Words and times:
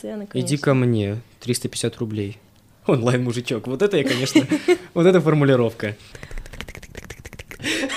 цены, 0.00 0.26
конечно. 0.26 0.48
Иди 0.48 0.56
ко 0.56 0.74
мне, 0.74 1.20
350 1.40 1.96
рублей. 1.98 2.38
Онлайн-мужичок. 2.86 3.66
Вот 3.66 3.82
это 3.82 3.96
я, 3.96 4.04
конечно, 4.04 4.46
вот 4.94 5.06
эта 5.06 5.20
формулировка. 5.20 5.96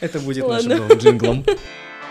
Это 0.00 0.20
будет 0.20 0.46
нашим 0.46 0.76
новым 0.76 0.98
джинглом. 0.98 1.44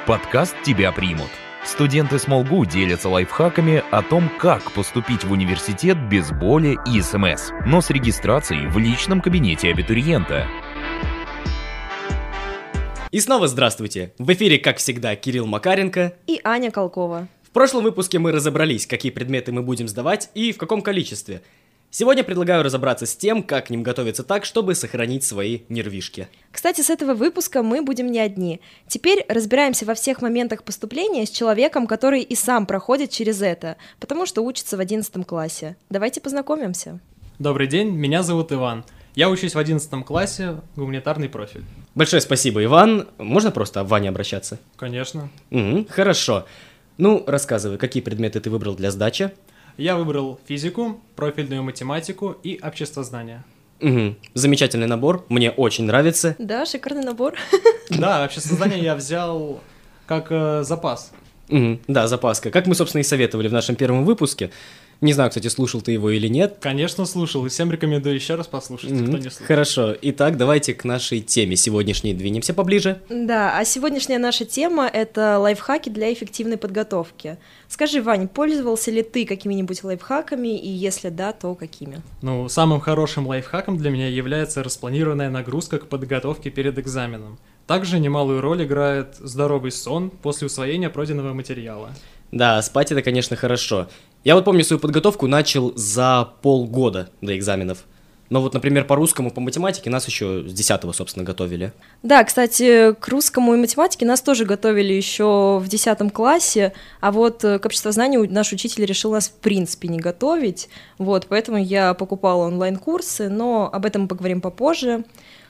Подкаст 0.07 0.55
«Тебя 0.65 0.91
примут». 0.91 1.29
Студенты 1.63 2.17
СмолГУ 2.17 2.65
делятся 2.65 3.07
лайфхаками 3.07 3.83
о 3.91 4.01
том, 4.01 4.29
как 4.39 4.71
поступить 4.71 5.23
в 5.23 5.31
университет 5.31 5.97
без 6.09 6.31
боли 6.31 6.77
и 6.87 7.01
СМС, 7.01 7.51
но 7.67 7.81
с 7.81 7.89
регистрацией 7.91 8.67
в 8.67 8.77
личном 8.79 9.21
кабинете 9.21 9.69
абитуриента. 9.69 10.47
И 13.11 13.19
снова 13.19 13.47
здравствуйте. 13.47 14.11
В 14.17 14.33
эфире, 14.33 14.57
как 14.57 14.77
всегда, 14.77 15.15
Кирилл 15.15 15.45
Макаренко. 15.45 16.15
И 16.25 16.41
Аня 16.43 16.71
Колкова. 16.71 17.27
В 17.53 17.61
прошлом 17.63 17.83
выпуске 17.83 18.17
мы 18.17 18.31
разобрались, 18.31 18.87
какие 18.87 19.11
предметы 19.11 19.51
мы 19.51 19.61
будем 19.61 19.87
сдавать 19.87 20.31
и 20.33 20.51
в 20.51 20.57
каком 20.57 20.81
количестве. 20.81 21.43
Сегодня 21.91 22.23
предлагаю 22.23 22.63
разобраться 22.63 23.05
с 23.05 23.15
тем, 23.15 23.43
как 23.43 23.67
к 23.67 23.69
ним 23.69 23.83
готовиться 23.83 24.23
так, 24.23 24.43
чтобы 24.43 24.73
сохранить 24.73 25.23
свои 25.23 25.59
нервишки. 25.69 26.27
Кстати, 26.51 26.81
с 26.81 26.89
этого 26.89 27.13
выпуска 27.13 27.61
мы 27.61 27.83
будем 27.83 28.07
не 28.07 28.19
одни. 28.19 28.59
Теперь 28.87 29.23
разбираемся 29.29 29.85
во 29.85 29.93
всех 29.93 30.23
моментах 30.23 30.63
поступления 30.63 31.27
с 31.27 31.29
человеком, 31.29 31.85
который 31.85 32.23
и 32.23 32.33
сам 32.33 32.65
проходит 32.65 33.11
через 33.11 33.43
это, 33.43 33.77
потому 33.99 34.25
что 34.25 34.41
учится 34.41 34.75
в 34.75 34.79
11 34.79 35.23
классе. 35.23 35.75
Давайте 35.91 36.21
познакомимся. 36.21 36.99
Добрый 37.37 37.67
день, 37.67 37.91
меня 37.91 38.23
зовут 38.23 38.51
Иван. 38.51 38.83
Я 39.13 39.29
учусь 39.29 39.53
в 39.53 39.59
11 39.59 40.03
классе, 40.03 40.55
гуманитарный 40.75 41.29
профиль. 41.29 41.63
Большое 41.93 42.19
спасибо, 42.19 42.63
Иван. 42.63 43.09
Можно 43.19 43.51
просто 43.51 43.83
в 43.83 43.89
Ване 43.89 44.09
обращаться? 44.09 44.57
Конечно. 44.75 45.29
Мгм, 45.51 45.85
хорошо. 45.87 46.47
Ну, 46.97 47.23
рассказывай, 47.25 47.77
какие 47.77 48.03
предметы 48.03 48.39
ты 48.39 48.49
выбрал 48.49 48.75
для 48.75 48.91
сдачи? 48.91 49.31
Я 49.77 49.95
выбрал 49.95 50.39
физику, 50.47 51.01
профильную 51.15 51.63
математику 51.63 52.35
и 52.43 52.59
обществознание. 52.61 53.43
Мгм, 53.79 54.15
Замечательный 54.33 54.87
набор, 54.87 55.25
мне 55.29 55.49
очень 55.51 55.85
нравится. 55.85 56.35
Да, 56.39 56.65
шикарный 56.65 57.03
набор. 57.03 57.33
Да, 57.89 58.23
обществознание 58.23 58.81
я 58.81 58.95
взял 58.95 59.59
как 60.05 60.27
э, 60.29 60.63
запас. 60.63 61.11
Мгм, 61.49 61.79
Да, 61.87 62.07
запаска. 62.07 62.49
Как 62.51 62.65
мы, 62.67 62.75
собственно, 62.75 63.01
и 63.01 63.03
советовали 63.03 63.47
в 63.47 63.53
нашем 63.53 63.75
первом 63.75 64.05
выпуске. 64.05 64.51
Не 65.01 65.13
знаю, 65.13 65.29
кстати, 65.29 65.47
слушал 65.47 65.81
ты 65.81 65.91
его 65.91 66.09
или 66.09 66.27
нет. 66.27 66.57
Конечно, 66.61 67.05
слушал, 67.05 67.45
и 67.45 67.49
всем 67.49 67.71
рекомендую 67.71 68.15
еще 68.15 68.35
раз 68.35 68.47
послушать, 68.47 68.91
Мгм, 68.91 69.07
кто 69.07 69.17
не 69.17 69.29
слушал. 69.29 69.45
Хорошо. 69.47 69.95
Итак, 70.01 70.37
давайте 70.37 70.73
к 70.73 70.83
нашей 70.85 71.19
теме 71.19 71.55
сегодняшней 71.55 72.13
двинемся 72.13 72.53
поближе. 72.53 73.01
Да, 73.09 73.57
а 73.57 73.65
сегодняшняя 73.65 74.17
наша 74.17 74.45
тема— 74.45 74.87
это 74.93 75.39
лайфхаки 75.39 75.89
для 75.89 76.13
эффективной 76.13 76.57
подготовки. 76.57 77.37
Скажи, 77.67 78.01
Вань, 78.01 78.27
пользовался 78.27 78.91
ли 78.91 79.03
ты 79.03 79.25
какими-нибудь 79.25 79.83
лайфхаками, 79.83 80.57
и 80.57 80.69
если 80.69 81.09
да, 81.09 81.33
то 81.33 81.55
какими? 81.55 82.01
Ну, 82.21 82.47
самым 82.47 82.79
хорошим 82.79 83.27
лайфхаком 83.27 83.77
для 83.77 83.89
меня 83.89 84.07
является 84.07 84.63
распланированная 84.63 85.29
нагрузка 85.29 85.79
к 85.79 85.87
подготовке 85.87 86.49
перед 86.49 86.79
экзаменом. 86.79 87.39
Также 87.67 87.99
немалую 87.99 88.41
роль 88.41 88.63
играет 88.63 89.15
здоровый 89.19 89.71
сон 89.71 90.09
после 90.09 90.47
усвоения 90.47 90.89
пройденного 90.89 91.33
материала. 91.33 91.91
Да, 92.31 92.61
спать 92.61 92.91
это, 92.91 93.01
конечно, 93.01 93.35
хорошо. 93.35 93.87
Я 94.23 94.35
вот 94.35 94.45
помню 94.45 94.63
свою 94.63 94.79
подготовку 94.79 95.27
начал 95.27 95.73
за 95.75 96.29
полгода 96.41 97.09
до 97.21 97.37
экзаменов. 97.37 97.83
Но 98.29 98.41
вот, 98.41 98.53
например, 98.53 98.85
по 98.85 98.95
русскому, 98.95 99.31
по 99.31 99.41
математике 99.41 99.89
нас 99.89 100.07
еще 100.07 100.47
с 100.47 100.53
10 100.53 100.95
собственно, 100.95 101.25
готовили. 101.25 101.73
Да, 102.03 102.23
кстати, 102.23 102.93
к 102.93 103.07
русскому 103.09 103.53
и 103.53 103.57
математике 103.57 104.05
нас 104.05 104.21
тоже 104.21 104.45
готовили 104.45 104.93
еще 104.93 105.59
в 105.61 105.67
10 105.67 106.11
классе, 106.13 106.73
а 107.01 107.11
вот 107.11 107.43
э, 107.43 107.59
к 107.59 107.65
обществознанию 107.65 108.25
наш 108.31 108.53
учитель 108.53 108.85
решил 108.85 109.11
нас 109.11 109.27
в 109.27 109.33
принципе 109.33 109.89
не 109.89 109.99
готовить, 109.99 110.69
вот, 110.97 111.27
поэтому 111.27 111.57
я 111.57 111.93
покупала 111.93 112.47
онлайн-курсы, 112.47 113.29
но 113.29 113.69
об 113.71 113.85
этом 113.85 114.03
мы 114.03 114.07
поговорим 114.07 114.41
попозже. 114.41 115.03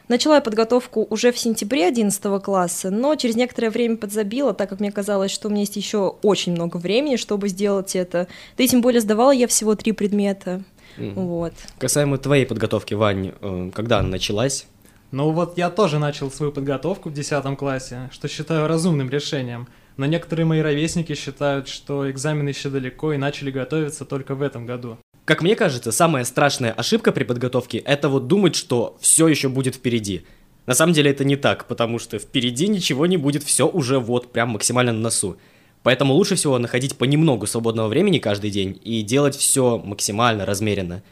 Начала 0.10 0.36
я 0.36 0.42
подготовку 0.42 1.08
уже 1.10 1.32
в 1.32 1.38
сентябре 1.38 1.88
11 1.88 2.42
класса, 2.44 2.92
но 2.92 3.16
через 3.16 3.36
некоторое 3.36 3.70
время 3.70 3.98
подзабила, 3.98 4.54
так 4.54 4.70
как 4.70 4.80
мне 4.80 4.92
казалось, 4.92 5.32
что 5.32 5.48
у 5.48 5.52
меня 5.52 5.62
есть 5.62 5.78
еще 5.78 6.16
очень 6.22 6.52
много 6.52 6.78
времени, 6.78 7.16
чтобы 7.16 7.48
сделать 7.48 7.96
это. 7.96 8.28
Да 8.58 8.64
и 8.64 8.68
тем 8.68 8.82
более 8.82 9.02
сдавала 9.02 9.32
я 9.32 9.48
всего 9.48 9.76
три 9.76 9.94
предмета. 9.94 10.64
Мгм. 10.98 11.14
Вот. 11.14 11.54
Касаемо 11.80 12.18
твоей 12.18 12.46
подготовки, 12.46 12.94
Вань, 12.94 13.32
э, 13.40 13.72
когда 13.74 14.00
она 14.00 14.10
началась? 14.10 14.68
Ну 15.12 15.32
вот 15.32 15.58
я 15.58 15.70
тоже 15.70 16.00
начал 16.00 16.32
свою 16.32 16.52
подготовку 16.52 17.10
в 17.10 17.14
10 17.14 17.56
классе, 17.56 18.10
что 18.12 18.28
считаю 18.28 18.68
разумным 18.68 19.10
решением. 19.10 19.68
Но 19.96 20.08
некоторые 20.08 20.46
мои 20.46 20.60
ровесники 20.62 21.14
считают, 21.14 21.68
что 21.68 22.10
экзамены 22.10 22.50
еще 22.50 22.70
далеко 22.70 23.14
и 23.14 23.18
начали 23.18 23.52
готовиться 23.52 24.06
только 24.06 24.34
в 24.34 24.42
этом 24.42 24.66
году. 24.66 24.98
Как 25.26 25.42
мне 25.42 25.56
кажется, 25.56 25.94
самая 25.94 26.26
страшная 26.26 26.74
ошибка 26.74 27.14
при 27.14 27.24
подготовке– 27.24 27.78
это 27.86 28.10
вот 28.10 28.28
думать, 28.28 28.56
что 28.56 28.98
все 29.00 29.30
еще 29.30 29.48
будет 29.48 29.76
впереди. 29.76 30.26
На 30.66 30.74
самом 30.74 30.92
деле 30.92 31.12
это 31.12 31.24
не 31.24 31.38
так, 31.38 31.66
потому 31.68 31.98
что 31.98 32.20
впереди 32.20 32.68
ничего 32.68 33.06
не 33.06 33.16
будет, 33.16 33.44
все 33.44 33.66
уже 33.66 34.00
вот 34.00 34.34
прям 34.34 34.50
максимально 34.50 34.92
на 34.92 35.00
носу. 35.00 35.38
Поэтому 35.82 36.14
лучше 36.14 36.36
всего 36.36 36.58
находить 36.58 36.98
понемногу 36.98 37.48
свободного 37.48 37.88
времени 37.88 38.20
каждый 38.20 38.52
день 38.52 38.80
и 38.84 39.02
делать 39.02 39.38
все 39.38 39.78
максимально 39.78 40.46
размеренно. 40.46 41.04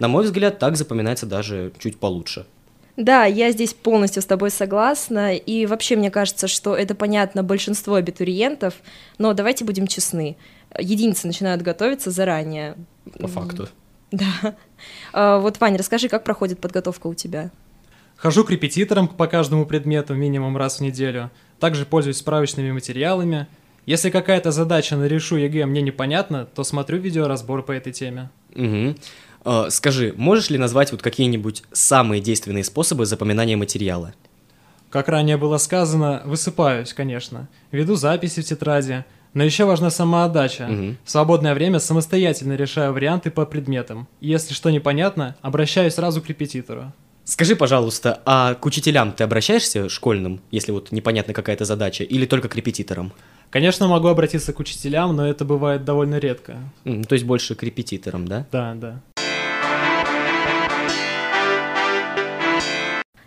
На 0.00 0.08
мой 0.08 0.24
взгляд, 0.24 0.58
так 0.58 0.76
запоминается 0.76 1.26
даже 1.26 1.72
чуть 1.78 1.98
получше. 1.98 2.46
Да, 2.96 3.24
я 3.24 3.50
здесь 3.50 3.74
полностью 3.74 4.22
с 4.22 4.26
тобой 4.26 4.50
согласна, 4.50 5.34
и 5.34 5.66
вообще 5.66 5.96
мне 5.96 6.10
кажется, 6.10 6.46
что 6.46 6.76
это 6.76 6.94
понятно 6.94 7.42
большинству 7.42 7.94
абитуриентов, 7.94 8.74
но 9.18 9.32
давайте 9.32 9.64
будем 9.64 9.86
честны, 9.88 10.36
единицы 10.78 11.26
начинают 11.26 11.62
готовиться 11.62 12.10
заранее. 12.10 12.76
По 13.18 13.28
факту. 13.28 13.68
Да. 14.12 14.54
А, 15.12 15.38
Вот, 15.38 15.58
Ваня, 15.60 15.78
расскажи, 15.78 16.08
как 16.08 16.24
проходит 16.24 16.60
подготовка 16.60 17.08
у 17.08 17.14
тебя? 17.14 17.50
Хожу 18.16 18.44
к 18.44 18.50
репетиторам 18.50 19.08
по 19.08 19.26
каждому 19.26 19.66
предмету 19.66 20.14
минимум 20.14 20.56
раз 20.56 20.78
в 20.78 20.80
неделю. 20.80 21.30
Также 21.58 21.84
пользуюсь 21.84 22.18
справочными 22.18 22.70
материалами. 22.70 23.48
Если 23.86 24.10
какая-то 24.10 24.50
задача 24.50 24.96
на 24.96 25.04
решу 25.04 25.36
ЕГЭ 25.36 25.66
мне 25.66 25.82
непонятна, 25.82 26.46
то 26.46 26.64
смотрю 26.64 26.98
видеоразбор 26.98 27.62
по 27.62 27.72
этой 27.72 27.92
теме. 27.92 28.30
Мгм. 28.54 28.96
Э, 29.44 29.66
Скажи, 29.70 30.14
можешь 30.16 30.50
ли 30.50 30.58
назвать 30.58 30.92
вот 30.92 31.02
какие-нибудь 31.02 31.62
самые 31.72 32.20
действенные 32.20 32.64
способы 32.64 33.06
запоминания 33.06 33.56
материала? 33.56 34.14
Как 34.90 35.08
ранее 35.08 35.36
было 35.36 35.58
сказано, 35.58 36.22
высыпаюсь, 36.24 36.92
конечно. 36.92 37.48
Веду 37.72 37.96
записи 37.96 38.42
в 38.42 38.44
тетради. 38.44 39.04
Но 39.32 39.42
еще 39.42 39.64
важна 39.64 39.90
самоотдача. 39.90 40.68
Мгм. 40.68 40.96
В 41.04 41.10
свободное 41.10 41.54
время 41.54 41.80
самостоятельно 41.80 42.52
решаю 42.52 42.92
варианты 42.92 43.32
по 43.32 43.44
предметам. 43.44 44.06
Если 44.20 44.54
что 44.54 44.70
непонятно, 44.70 45.34
обращаюсь 45.42 45.94
сразу 45.94 46.22
к 46.22 46.28
репетитору. 46.28 46.92
Скажи, 47.24 47.56
пожалуйста, 47.56 48.20
а 48.26 48.54
к 48.54 48.64
учителям 48.66 49.10
ты 49.10 49.24
обращаешься 49.24 49.88
школьным, 49.88 50.40
если 50.52 50.70
вот 50.70 50.92
непонятна 50.92 51.34
какая-то 51.34 51.64
задача, 51.64 52.04
или 52.04 52.26
только 52.26 52.48
к 52.48 52.54
репетиторам? 52.54 53.12
Конечно, 53.50 53.88
могу 53.88 54.08
обратиться 54.08 54.52
к 54.52 54.60
учителям, 54.60 55.16
но 55.16 55.26
это 55.26 55.44
бывает 55.44 55.84
довольно 55.84 56.18
редко. 56.18 56.58
То 56.84 57.14
есть 57.14 57.24
больше 57.24 57.54
к 57.54 57.62
репетиторам, 57.62 58.28
да? 58.28 58.46
Да, 58.52 58.74
да. 58.74 59.00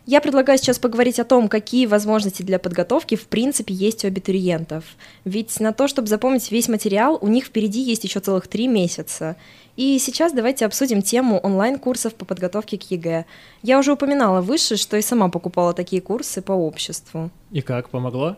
Я 0.08 0.22
предлагаю 0.22 0.58
сейчас 0.58 0.80
поговорить 0.80 1.20
о 1.20 1.26
том, 1.26 1.50
какие 1.50 1.86
возможности 1.86 2.42
для 2.42 2.60
подготовки 2.60 3.16
в 3.16 3.28
принципе 3.28 3.74
есть 3.74 4.06
у 4.06 4.08
абитуриентов. 4.08 4.86
Ведь 5.26 5.60
на 5.60 5.74
то, 5.74 5.90
чтобы 5.90 6.08
запомнить 6.08 6.50
весь 6.50 6.70
материал, 6.70 7.18
у 7.20 7.28
них 7.28 7.44
впереди 7.44 7.82
есть 7.82 8.06
еще 8.06 8.22
целых 8.22 8.48
три 8.48 8.70
месяца. 8.70 9.36
И 9.76 10.00
сейчас 10.00 10.32
давайте 10.32 10.66
обсудим 10.66 11.02
тему 11.02 11.42
онлайн-курсов 11.44 12.16
по 12.16 12.24
подготовке 12.24 12.78
к 12.78 12.90
ЕГЭ. 12.90 13.26
Я 13.64 13.78
уже 13.78 13.92
упоминала 13.92 14.40
выше, 14.40 14.78
что 14.78 14.96
и 14.96 15.02
сама 15.02 15.28
покупала 15.28 15.74
такие 15.74 16.02
курсы 16.02 16.42
по 16.42 16.54
обществу. 16.54 17.30
И 17.52 17.60
как, 17.60 17.90
помогло? 17.90 18.38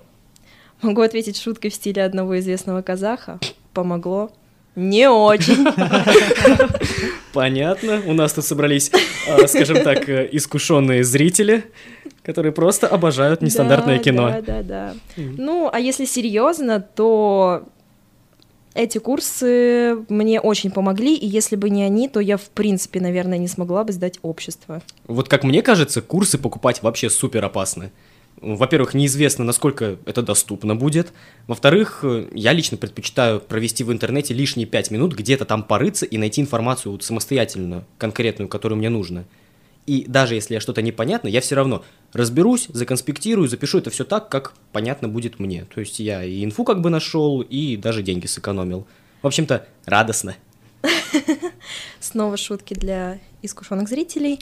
Могу 0.81 1.01
ответить 1.01 1.37
шуткой 1.39 1.69
в 1.69 1.75
стиле 1.75 2.03
одного 2.03 2.39
известного 2.39 2.81
казаха. 2.81 3.39
Помогло? 3.75 4.31
Не 4.75 5.09
очень. 5.09 5.65
Понятно. 7.33 8.01
У 8.05 8.13
нас 8.13 8.33
тут 8.33 8.45
собрались, 8.45 8.91
э, 9.27 9.47
скажем 9.47 9.83
так, 9.83 10.07
э, 10.07 10.29
искушенные 10.31 11.03
зрители, 11.03 11.63
которые 12.23 12.51
просто 12.51 12.87
обожают 12.87 13.41
нестандартное 13.41 13.97
Да, 13.97 14.03
кино. 14.03 14.29
Да, 14.29 14.41
да, 14.41 14.63
да. 14.63 14.93
Ну, 15.17 15.69
а 15.71 15.79
если 15.79 16.05
серьезно, 16.05 16.79
то 16.79 17.63
эти 18.73 18.97
курсы 18.99 19.97
мне 20.09 20.39
очень 20.39 20.71
помогли, 20.71 21.15
и 21.15 21.27
если 21.27 21.55
бы 21.55 21.69
не 21.69 21.83
они, 21.83 22.07
то 22.07 22.19
я, 22.19 22.37
в 22.37 22.49
принципе, 22.49 23.01
наверное, 23.01 23.37
не 23.37 23.47
смогла 23.47 23.83
бы 23.83 23.91
сдать 23.91 24.19
общество. 24.21 24.81
Вот 25.07 25.27
как 25.27 25.43
мне 25.43 25.61
кажется, 25.61 26.01
курсы 26.01 26.37
покупать 26.37 26.81
вообще 26.83 27.09
супер 27.09 27.43
опасно. 27.43 27.91
Во-первых, 28.41 28.93
неизвестно, 28.93 29.43
насколько 29.43 29.97
это 30.05 30.21
доступно 30.21 30.75
будет. 30.75 31.11
Во-вторых, 31.47 31.99
э, 32.03 32.29
я 32.33 32.53
лично 32.53 32.77
предпочитаю 32.77 33.41
провести 33.41 33.83
в 33.83 33.91
интернете 33.91 34.33
лишние 34.33 34.65
пять 34.65 34.91
минут, 34.91 35.13
где-то 35.13 35.45
там 35.45 35.63
порыться 35.63 36.05
и 36.05 36.17
найти 36.17 36.41
информацию 36.41 36.93
вот 36.93 37.03
самостоятельно, 37.03 37.85
конкретную, 37.97 38.47
которую 38.47 38.77
мне 38.77 38.89
нужно. 38.89 39.25
И 39.85 40.05
даже 40.07 40.35
если 40.35 40.53
я 40.53 40.59
что-то 40.59 40.81
непонятно, 40.81 41.27
я 41.27 41.41
все 41.41 41.55
равно 41.55 41.83
разберусь, 42.13 42.67
законспектирую, 42.69 43.47
запишу 43.47 43.79
это 43.79 43.89
все 43.89 44.05
так, 44.05 44.29
как 44.29 44.53
понятно 44.71 45.09
будет 45.09 45.39
мне. 45.39 45.65
То 45.73 45.79
есть 45.79 45.99
я 45.99 46.23
и 46.23 46.43
инфу 46.43 46.63
как 46.63 46.81
бы 46.81 46.89
нашел, 46.89 47.41
и 47.41 47.75
даже 47.75 48.03
деньги 48.03 48.27
сэкономил. 48.27 48.87
В 49.21 49.27
общем-то, 49.27 49.67
радостно. 49.85 50.35
Снова 51.99 52.37
шутки 52.37 52.73
для 52.73 53.19
искушенных 53.41 53.89
зрителей. 53.89 54.39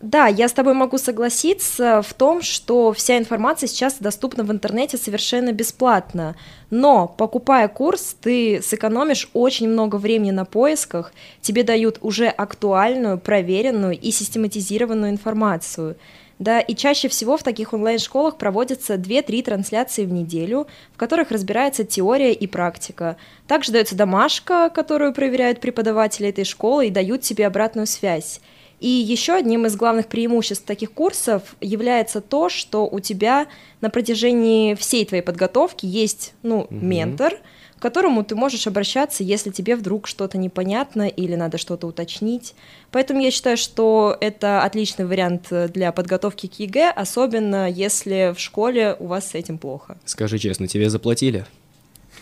Да, 0.00 0.26
я 0.26 0.48
с 0.48 0.52
тобой 0.52 0.74
могу 0.74 0.98
согласиться 0.98 2.02
в 2.02 2.12
том, 2.12 2.42
что 2.42 2.92
вся 2.92 3.16
информация 3.16 3.68
сейчас 3.68 3.96
доступна 4.00 4.44
в 4.44 4.52
интернете 4.52 4.98
совершенно 4.98 5.52
бесплатно. 5.52 6.36
Но, 6.68 7.08
покупая 7.08 7.68
курс, 7.68 8.14
ты 8.20 8.60
сэкономишь 8.62 9.30
очень 9.32 9.68
много 9.68 9.96
времени 9.96 10.30
на 10.30 10.44
поисках, 10.44 11.12
тебе 11.40 11.62
дают 11.62 11.98
уже 12.02 12.26
актуальную, 12.26 13.18
проверенную 13.18 13.98
и 13.98 14.10
систематизированную 14.10 15.10
информацию. 15.10 15.96
Да, 16.40 16.60
и 16.60 16.74
чаще 16.74 17.08
всего 17.08 17.36
в 17.36 17.44
таких 17.44 17.72
онлайн-школах 17.72 18.36
проводятся 18.36 18.94
2-3 18.94 19.42
трансляции 19.44 20.04
в 20.04 20.12
неделю, 20.12 20.66
в 20.92 20.98
которых 20.98 21.30
разбирается 21.30 21.84
теория 21.84 22.32
и 22.32 22.46
практика. 22.48 23.16
Также 23.46 23.70
дается 23.70 23.94
домашка, 23.96 24.68
которую 24.68 25.14
проверяют 25.14 25.60
преподаватели 25.60 26.28
этой 26.28 26.44
школы 26.44 26.88
и 26.88 26.90
дают 26.90 27.22
тебе 27.22 27.46
обратную 27.46 27.86
связь. 27.86 28.40
И 28.80 28.88
еще 28.88 29.34
одним 29.34 29.66
из 29.66 29.76
главных 29.76 30.08
преимуществ 30.08 30.64
таких 30.64 30.92
курсов 30.92 31.56
является 31.60 32.20
то, 32.20 32.48
что 32.48 32.86
у 32.86 33.00
тебя 33.00 33.46
на 33.80 33.90
протяжении 33.90 34.74
всей 34.74 35.04
твоей 35.04 35.22
подготовки 35.22 35.86
есть 35.86 36.34
ну, 36.42 36.60
угу. 36.60 36.74
ментор, 36.74 37.38
к 37.78 37.82
которому 37.82 38.24
ты 38.24 38.34
можешь 38.34 38.66
обращаться, 38.66 39.22
если 39.22 39.50
тебе 39.50 39.76
вдруг 39.76 40.06
что-то 40.06 40.38
непонятно 40.38 41.06
или 41.06 41.34
надо 41.34 41.58
что-то 41.58 41.86
уточнить. 41.86 42.54
Поэтому 42.90 43.20
я 43.20 43.30
считаю, 43.30 43.56
что 43.56 44.16
это 44.20 44.62
отличный 44.62 45.06
вариант 45.06 45.48
для 45.50 45.92
подготовки 45.92 46.46
к 46.46 46.58
ЕГЭ, 46.58 46.90
особенно 46.90 47.70
если 47.70 48.34
в 48.36 48.40
школе 48.40 48.96
у 48.98 49.06
вас 49.06 49.30
с 49.30 49.34
этим 49.34 49.58
плохо. 49.58 49.96
Скажи 50.04 50.38
честно, 50.38 50.66
тебе 50.66 50.90
заплатили? 50.90 51.46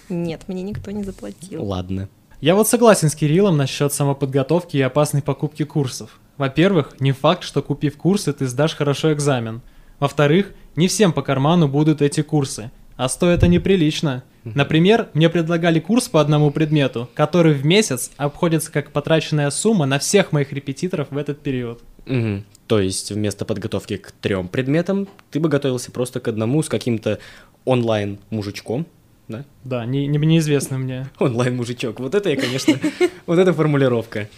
Нет, 0.09 0.43
мне 0.47 0.63
никто 0.63 0.91
не 0.91 1.05
заплатил. 1.05 1.65
Ладно. 1.65 2.09
Я 2.41 2.57
вот 2.57 2.67
согласен 2.67 3.09
с 3.09 3.15
Кириллом 3.15 3.57
насчет 3.57 3.93
самоподготовки 3.93 4.77
и 4.77 4.81
опасной 4.81 5.23
покупки 5.23 5.65
курсов. 5.65 6.19
Во-первых, 6.43 6.97
не 6.99 7.13
факт, 7.13 7.45
что 7.45 7.63
купив 7.63 7.97
курсы, 7.97 8.33
ты 8.33 8.49
сдашь 8.49 8.75
хорошо 8.75 9.13
экзамен. 9.13 9.61
Во-вторых, 10.01 10.51
не 10.75 10.89
всем 10.89 11.13
по 11.13 11.23
карману 11.23 11.69
будут 11.69 12.03
эти 12.03 12.21
курсы, 12.23 12.73
а 12.97 13.09
стоят 13.09 13.45
они 13.45 13.61
прилично. 13.61 14.25
Например, 14.43 15.09
мне 15.15 15.29
предлагали 15.29 15.79
курс 15.79 16.09
по 16.09 16.21
одному 16.21 16.51
предмету, 16.51 17.09
который 17.15 17.55
в 17.55 17.65
месяц 17.65 18.11
обходится 18.17 18.73
как 18.73 18.91
потраченная 18.91 19.51
сумма 19.51 19.87
на 19.87 20.01
всех 20.01 20.33
моих 20.33 20.53
репетиторов 20.53 21.13
в 21.13 21.17
этот 21.17 21.39
период. 21.39 21.81
Угу. 22.09 22.43
То 22.67 22.81
есть 22.81 23.13
вместо 23.13 23.45
подготовки 23.45 23.97
к 23.97 24.11
трем 24.11 24.49
предметам 24.49 25.07
ты 25.31 25.39
бы 25.39 25.49
готовился 25.49 25.93
просто 25.93 26.19
к 26.19 26.27
одному 26.27 26.61
с 26.65 26.69
каким-то 26.69 27.21
онлайн-мужичком, 27.65 28.89
да? 29.29 29.45
Да, 29.63 29.87
не, 29.87 30.09
не, 30.09 30.19
неизвестно 30.19 30.77
мне. 30.77 31.07
Онлайн-мужичок. 31.21 32.01
Вот 32.01 32.17
это 32.17 32.31
я, 32.31 32.37
конечно, 32.37 32.75
вот 33.27 33.39
эта 33.39 33.53
формулировка. 33.53 34.29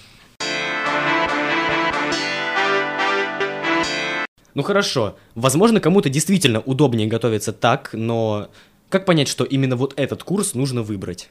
Ну 4.54 4.62
хорошо, 4.62 5.16
возможно, 5.34 5.80
кому-то 5.80 6.08
действительно 6.08 6.60
удобнее 6.60 7.08
готовиться 7.08 7.52
так, 7.52 7.90
но 7.92 8.48
как 8.88 9.04
понять, 9.04 9.28
что 9.28 9.44
именно 9.44 9.76
вот 9.76 9.94
этот 9.96 10.22
курс 10.22 10.54
нужно 10.54 10.82
выбрать? 10.82 11.28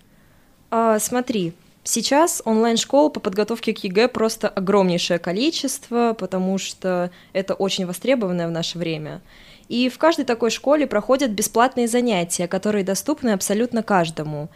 А, 0.69 0.99
смотри, 0.99 1.53
сейчас 1.83 2.41
онлайн-школ 2.43 3.09
по 3.09 3.21
подготовке 3.21 3.73
к 3.73 3.83
ЕГЭ 3.83 4.09
просто 4.09 4.49
огромнейшее 4.49 5.19
количество, 5.19 6.13
потому 6.19 6.57
что 6.57 7.11
это 7.31 7.53
очень 7.53 7.85
востребованное 7.85 8.47
в 8.47 8.51
наше 8.51 8.77
время. 8.77 9.21
И 9.69 9.87
в 9.87 9.97
каждой 9.97 10.25
такой 10.25 10.51
школе 10.51 10.85
проходят 10.87 11.31
бесплатные 11.31 11.87
занятия, 11.87 12.47
которые 12.47 12.83
доступны 12.83 13.29
абсолютно 13.29 13.81
каждому. 13.81 14.49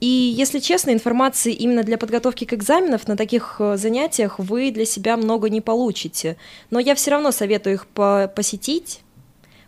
И, 0.00 0.06
если 0.06 0.58
честно, 0.58 0.90
информации 0.90 1.52
именно 1.54 1.82
для 1.82 1.96
подготовки 1.96 2.44
к 2.44 2.52
экзаменам 2.52 3.00
на 3.06 3.16
таких 3.16 3.56
э, 3.60 3.76
занятиях 3.78 4.38
вы 4.38 4.70
для 4.70 4.84
себя 4.84 5.16
много 5.16 5.48
не 5.48 5.62
получите. 5.62 6.36
Но 6.70 6.78
я 6.78 6.94
все 6.94 7.12
равно 7.12 7.32
советую 7.32 7.76
их 7.76 7.86
по 7.86 8.30
посетить, 8.34 9.00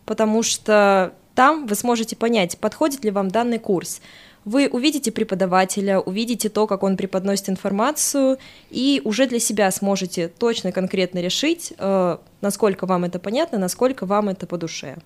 потому 0.04 0.42
что 0.42 1.14
там 1.34 1.66
вы 1.66 1.74
сможете 1.76 2.14
понять, 2.14 2.58
подходит 2.58 3.04
ли 3.04 3.10
вам 3.10 3.30
данный 3.30 3.58
курс. 3.58 4.02
Вы 4.44 4.68
увидите 4.68 5.12
преподавателя, 5.12 6.00
увидите 6.00 6.48
то, 6.50 6.66
как 6.66 6.82
он 6.82 6.96
преподносит 6.96 7.48
информацию, 7.48 8.38
и 8.70 9.00
уже 9.04 9.26
для 9.26 9.38
себя 9.38 9.70
сможете 9.70 10.28
точно, 10.28 10.72
конкретно 10.72 11.20
решить, 11.20 11.72
э, 11.78 12.18
насколько 12.42 12.84
вам 12.84 13.04
это 13.04 13.18
понятно, 13.18 13.58
насколько 13.58 14.04
вам 14.04 14.28
это 14.28 14.46
по 14.46 14.58
душе. 14.58 14.98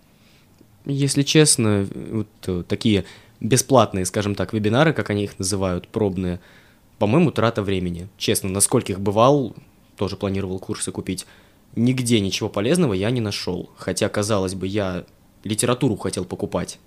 Если 0.84 1.22
честно, 1.22 1.86
вот 1.94 2.28
э, 2.46 2.62
такие 2.66 3.04
бесплатные, 3.40 4.04
скажем 4.04 4.34
так, 4.34 4.52
вебинары, 4.52 4.92
как 4.92 5.10
они 5.10 5.24
их 5.24 5.38
называют, 5.38 5.88
пробные, 5.88 6.40
по-моему, 6.98 7.30
трата 7.30 7.62
времени. 7.62 8.08
Честно, 8.16 8.48
на 8.48 8.60
скольких 8.60 9.00
бывал, 9.00 9.54
тоже 9.96 10.16
планировал 10.16 10.58
курсы 10.58 10.92
купить, 10.92 11.26
нигде 11.74 12.20
ничего 12.20 12.48
полезного 12.48 12.94
я 12.94 13.10
не 13.10 13.20
нашел. 13.20 13.70
Хотя, 13.76 14.08
казалось 14.08 14.54
бы, 14.54 14.66
я 14.66 15.04
литературу 15.44 15.96
хотел 15.96 16.24
покупать. 16.24 16.78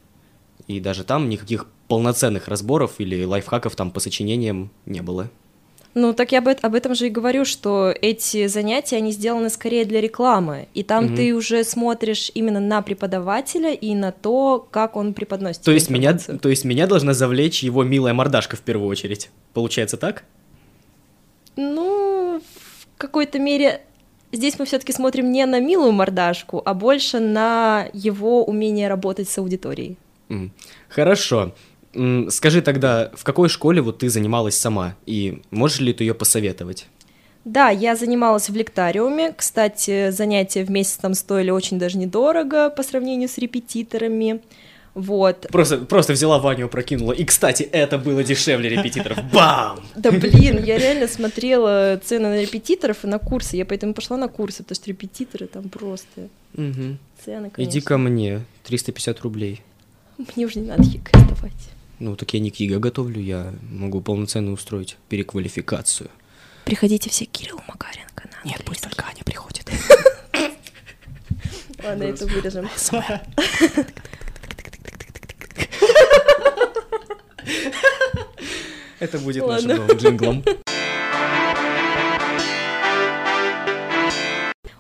И 0.68 0.80
даже 0.80 1.04
там 1.04 1.30
никаких 1.30 1.68
полноценных 1.88 2.48
разборов 2.48 2.96
или 3.00 3.24
лайфхаков 3.24 3.76
там 3.76 3.92
по 3.92 4.00
сочинениям 4.00 4.72
не 4.86 5.02
было. 5.02 5.30
Ну, 6.00 6.14
так 6.14 6.32
я 6.32 6.40
об 6.40 6.76
этом 6.76 6.96
же 6.96 7.08
и 7.08 7.10
говорю, 7.10 7.44
что 7.44 7.94
эти 8.02 8.48
занятия, 8.48 8.96
они 8.98 9.12
сделаны 9.12 9.50
скорее 9.50 9.84
для 9.84 10.00
рекламы, 10.00 10.70
и 10.74 10.84
там 10.84 11.06
угу. 11.08 11.16
ты 11.18 11.34
уже 11.34 11.66
смотришь 11.66 12.32
именно 12.34 12.62
на 12.62 12.82
преподавателя 12.82 13.74
и 13.74 13.94
на 13.96 14.14
то, 14.14 14.66
как 14.72 14.96
он 14.96 15.14
преподносит. 15.14 15.62
То 15.62 15.72
есть, 15.72 15.90
меня, 15.90 16.18
то 16.18 16.48
есть 16.48 16.64
меня 16.64 16.88
должна 16.88 17.14
завлечь 17.14 17.64
его 17.64 17.84
милая 17.84 18.14
мордашка 18.14 18.56
в 18.56 18.62
первую 18.62 18.88
очередь. 18.88 19.30
Получается 19.54 19.98
так? 19.98 20.24
Ну, 21.58 22.42
в 22.96 22.98
какой-то 22.98 23.38
мере 23.38 23.82
здесь 24.32 24.58
мы 24.58 24.66
все-таки 24.66 24.94
смотрим 24.94 25.30
не 25.32 25.46
на 25.46 25.60
милую 25.60 25.92
мордашку, 25.92 26.62
а 26.64 26.74
больше 26.74 27.20
на 27.20 27.88
его 27.92 28.46
умение 28.46 28.88
работать 28.88 29.28
с 29.28 29.38
аудиторией. 29.38 29.98
Хорошо. 30.88 31.54
Скажи 32.30 32.62
тогда, 32.62 33.12
в 33.16 33.24
какой 33.24 33.50
школе 33.50 33.82
вот 33.82 34.00
ты 34.00 34.10
занималась 34.10 34.58
сама, 34.58 34.96
и 35.06 35.42
можешь 35.50 35.80
ли 35.80 35.94
ты 35.94 36.04
ее 36.04 36.14
посоветовать? 36.14 36.88
Да, 37.46 37.70
я 37.70 37.96
занималась 37.96 38.50
в 38.50 38.56
лектариуме. 38.56 39.34
Кстати, 39.36 40.12
занятия 40.12 40.64
в 40.64 40.70
месяц 40.70 40.98
там 40.98 41.14
стоили 41.14 41.50
очень 41.50 41.80
даже 41.80 41.98
недорого 41.98 42.70
по 42.70 42.84
сравнению 42.84 43.28
с 43.30 43.38
репетиторами. 43.38 44.42
Вот. 44.94 45.48
Просто, 45.50 45.78
просто 45.78 46.14
взяла 46.14 46.40
Ваню, 46.40 46.68
прокинула. 46.68 47.14
И, 47.14 47.24
кстати, 47.24 47.64
это 47.64 47.98
было 47.98 48.24
дешевле 48.24 48.70
репетиторов. 48.70 49.18
Бам! 49.34 49.80
Да 49.96 50.12
блин, 50.12 50.64
я 50.64 50.78
реально 50.78 51.08
смотрела 51.08 52.00
цены 52.04 52.30
на 52.30 52.42
репетиторов 52.42 53.04
и 53.04 53.08
на 53.08 53.18
курсы. 53.18 53.56
Я 53.56 53.66
поэтому 53.66 53.94
пошла 53.94 54.18
на 54.18 54.28
курсы, 54.28 54.64
потому 54.64 54.76
что 54.76 54.90
репетиторы 54.90 55.48
там 55.48 55.70
просто. 55.70 56.30
Угу. 56.56 56.98
Цены, 57.24 57.50
конечно. 57.50 57.62
Иди 57.72 57.82
ко 57.82 57.98
мне. 57.98 58.42
350 58.66 59.22
рублей. 59.22 59.62
Мне 60.36 60.46
уже 60.46 60.60
не 60.60 60.68
надо 60.68 60.84
ЕГЭ 60.84 61.12
сдавать. 61.14 61.70
Ну, 62.00 62.16
так 62.16 62.34
я 62.34 62.40
не 62.40 62.50
к 62.50 62.56
ЕГЭ 62.56 62.80
готовлю, 62.80 63.22
я 63.22 63.54
могу 63.70 64.02
полноценно 64.02 64.52
устроить 64.52 64.96
переквалификацию. 65.10 66.10
Приходите 66.64 67.10
все 67.10 67.26
к 67.26 67.32
Кириллу 67.32 67.62
Макаренко. 67.68 68.30
На 68.44 68.48
Нет, 68.48 68.64
пусть 68.66 68.82
только 68.82 69.06
Аня 69.06 69.24
приходит. 69.26 69.70
Ладно, 71.84 72.04
это 72.04 72.26
вырежем. 72.26 72.70
Это 79.00 79.18
будет 79.20 79.46
нашим 79.46 79.70
новым 79.70 79.98
джинглом. 79.98 80.44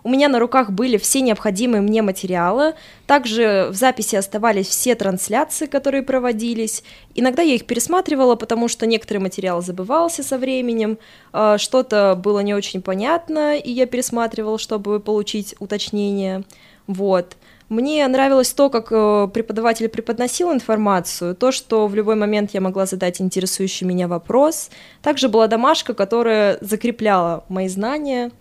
У 0.10 0.12
меня 0.12 0.28
на 0.28 0.40
руках 0.40 0.72
были 0.72 0.98
все 0.98 1.22
необходимые 1.22 1.82
мне 1.82 2.02
материалы. 2.02 2.74
Также 3.06 3.68
в 3.70 3.76
записи 3.76 4.16
оставались 4.16 4.66
все 4.66 4.96
трансляции, 4.96 5.68
которые 5.68 6.02
проводились. 6.02 6.84
Иногда 7.14 7.44
я 7.44 7.54
их 7.54 7.68
пересматривала, 7.68 8.36
потому 8.36 8.70
что 8.70 8.88
некоторый 8.88 9.20
материал 9.20 9.62
забывался 9.62 10.24
со 10.24 10.40
временем, 10.40 10.98
а, 11.32 11.60
что-то 11.60 12.20
было 12.20 12.40
не 12.40 12.56
очень 12.56 12.82
понятно, 12.82 13.56
и 13.56 13.70
я 13.70 13.86
пересматривала, 13.86 14.58
чтобы 14.58 15.00
получить 15.00 15.54
уточнение. 15.60 16.44
Вот. 16.88 17.38
Мне 17.70 18.08
нравилось 18.08 18.52
то, 18.52 18.72
как 18.72 18.88
э, 18.90 19.28
преподаватель 19.32 19.90
преподносил 19.90 20.52
информацию, 20.52 21.36
то, 21.36 21.52
что 21.52 21.86
в 21.86 21.94
любой 21.94 22.16
момент 22.16 22.50
я 22.56 22.62
могла 22.62 22.88
задать 22.88 23.22
интересующий 23.22 23.86
меня 23.86 24.08
вопрос. 24.08 24.72
Также 25.04 25.30
была 25.30 25.46
домашка, 25.46 25.94
которая 25.94 26.58
закрепляла 26.62 27.44
мои 27.48 27.68
знания. 27.68 28.32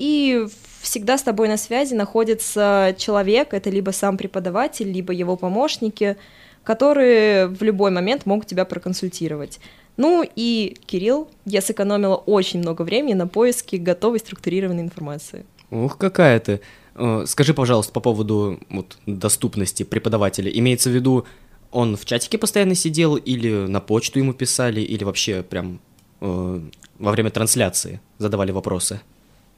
И 0.00 0.46
всегда 0.80 1.18
с 1.18 1.22
тобой 1.22 1.48
на 1.48 1.58
связи 1.58 1.92
находится 1.92 2.94
человек, 2.96 3.52
это 3.52 3.68
либо 3.68 3.90
сам 3.90 4.16
преподаватель, 4.16 4.90
либо 4.90 5.12
его 5.12 5.36
помощники, 5.36 6.16
которые 6.64 7.48
в 7.48 7.62
любой 7.62 7.90
момент 7.90 8.24
могут 8.24 8.46
тебя 8.46 8.64
проконсультировать. 8.64 9.60
Ну 9.98 10.26
и 10.34 10.78
Кирилл, 10.86 11.28
я 11.44 11.60
сэкономила 11.60 12.14
очень 12.14 12.60
много 12.60 12.80
времени 12.80 13.12
на 13.12 13.28
поиске 13.28 13.76
готовой 13.76 14.20
структурированной 14.20 14.82
информации. 14.84 15.44
Ух, 15.70 15.98
какая 15.98 16.40
ты. 16.40 16.62
Э, 16.94 17.24
скажи, 17.26 17.52
пожалуйста, 17.52 17.92
по 17.92 18.00
поводу 18.00 18.58
вот, 18.70 18.96
доступности 19.04 19.82
преподавателя. 19.82 20.50
Имеется 20.50 20.88
в 20.88 20.94
виду, 20.94 21.26
Он 21.72 21.98
в 21.98 22.06
чатике 22.06 22.38
постоянно 22.38 22.74
сидел, 22.74 23.16
или 23.16 23.66
на 23.66 23.80
почту 23.80 24.18
ему 24.18 24.32
писали, 24.32 24.80
или 24.80 25.04
вообще 25.04 25.42
прям 25.42 25.78
э, 26.22 26.60
во 26.98 27.10
время 27.12 27.28
трансляции 27.28 28.00
задавали 28.16 28.50
вопросы? 28.50 29.02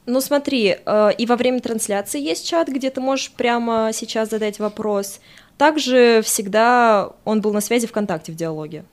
Ну 0.07 0.21
смотри, 0.21 0.77
э, 0.85 1.11
и 1.17 1.27
во 1.27 1.37
время 1.37 1.61
трансляции 1.61 2.21
есть 2.21 2.49
чат, 2.49 2.69
где 2.69 2.91
ты 2.91 3.01
можешь 3.01 3.31
прямо 3.31 3.91
сейчас 3.93 4.31
задать 4.31 4.59
вопрос. 4.59 5.21
Также 5.59 6.23
всегда 6.25 7.11
он 7.25 7.41
был 7.41 7.53
на 7.53 7.61
связи 7.61 7.87
ВКонтакте 7.87 8.33
в 8.33 8.35
диалоге. 8.35 8.85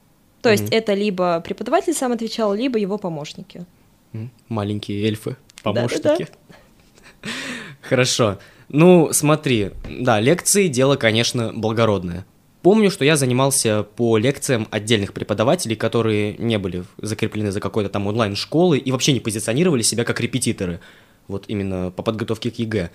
То 0.41 0.49
есть 0.49 0.63
Мгм. 0.65 0.71
это 0.73 0.93
либо 0.93 1.41
преподаватель 1.41 1.93
сам 1.93 2.11
отвечал, 2.11 2.53
либо 2.53 2.77
его 2.77 2.97
помощники. 2.97 3.65
М, 4.13 4.31
Маленькие 4.49 5.03
эльфы, 5.05 5.35
помощники. 5.63 6.27
Хорошо. 7.81 8.37
Ну, 8.69 9.09
смотри, 9.11 9.71
да, 9.89 10.19
лекции 10.19 10.67
дело, 10.67 10.95
конечно, 10.95 11.51
благородное. 11.53 12.25
Помню, 12.61 12.91
что 12.91 13.05
я 13.05 13.15
занимался 13.15 13.83
по 13.83 14.17
лекциям 14.17 14.67
отдельных 14.69 15.13
преподавателей, 15.13 15.77
которые 15.77 16.35
не 16.37 16.57
были 16.59 16.83
закреплены 16.97 17.51
за 17.51 17.61
какой-то 17.61 17.89
там 17.89 18.07
онлайн-школы 18.07 18.77
и 18.77 18.91
вообще 18.91 19.13
не 19.13 19.21
позиционировали 19.21 19.81
себя 19.81 20.03
как 20.03 20.19
репетиторы. 20.19 20.81
Вот 21.29 21.45
именно 21.47 21.91
по 21.91 22.03
подготовке 22.03 22.51
к 22.51 22.55
ЕГЭ. 22.55 22.89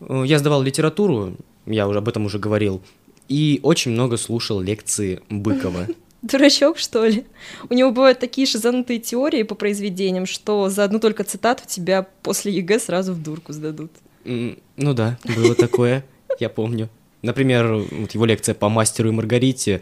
Э, 0.00 0.24
Я 0.26 0.38
сдавал 0.38 0.62
литературу, 0.62 1.36
я 1.66 1.86
уже 1.86 1.98
об 1.98 2.08
этом 2.08 2.26
уже 2.26 2.38
говорил, 2.40 2.82
и 3.28 3.60
очень 3.62 3.92
много 3.92 4.16
слушал 4.16 4.60
лекции 4.60 5.20
Быкова. 5.30 5.86
Дурачок, 6.22 6.78
что 6.78 7.04
ли? 7.04 7.26
У 7.68 7.74
него 7.74 7.90
бывают 7.92 8.18
такие 8.18 8.46
шизанутые 8.46 8.98
теории 8.98 9.42
по 9.44 9.54
произведениям, 9.54 10.26
что 10.26 10.68
за 10.68 10.84
одну 10.84 10.98
только 10.98 11.22
цитату 11.22 11.62
тебя 11.68 12.08
после 12.22 12.50
ЕГЭ 12.52 12.80
сразу 12.80 13.12
в 13.12 13.22
дурку 13.22 13.52
сдадут. 13.52 13.92
Ну 14.24 14.94
да, 14.94 15.18
было 15.36 15.54
такое, 15.54 16.04
я 16.40 16.48
помню. 16.48 16.88
Например, 17.24 17.76
вот 17.76 18.12
его 18.12 18.26
лекция 18.26 18.54
по 18.54 18.68
мастеру 18.68 19.08
и 19.08 19.12
Маргарите. 19.12 19.80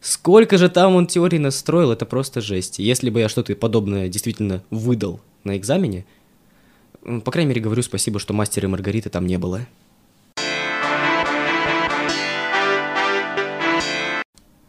Сколько 0.00 0.58
же 0.58 0.68
там 0.68 0.94
он 0.94 1.08
теорий 1.08 1.40
настроил, 1.40 1.90
это 1.90 2.06
просто 2.06 2.40
жесть. 2.40 2.78
Если 2.78 3.10
бы 3.10 3.18
я 3.18 3.28
что-то 3.28 3.56
подобное 3.56 4.08
действительно 4.08 4.62
выдал 4.70 5.20
на 5.42 5.56
экзамене, 5.56 6.04
по 7.24 7.32
крайней 7.32 7.48
мере, 7.48 7.60
говорю 7.60 7.82
спасибо, 7.82 8.20
что 8.20 8.32
мастера 8.32 8.68
и 8.68 8.70
Маргариты 8.70 9.10
там 9.10 9.26
не 9.26 9.38
было. 9.38 9.66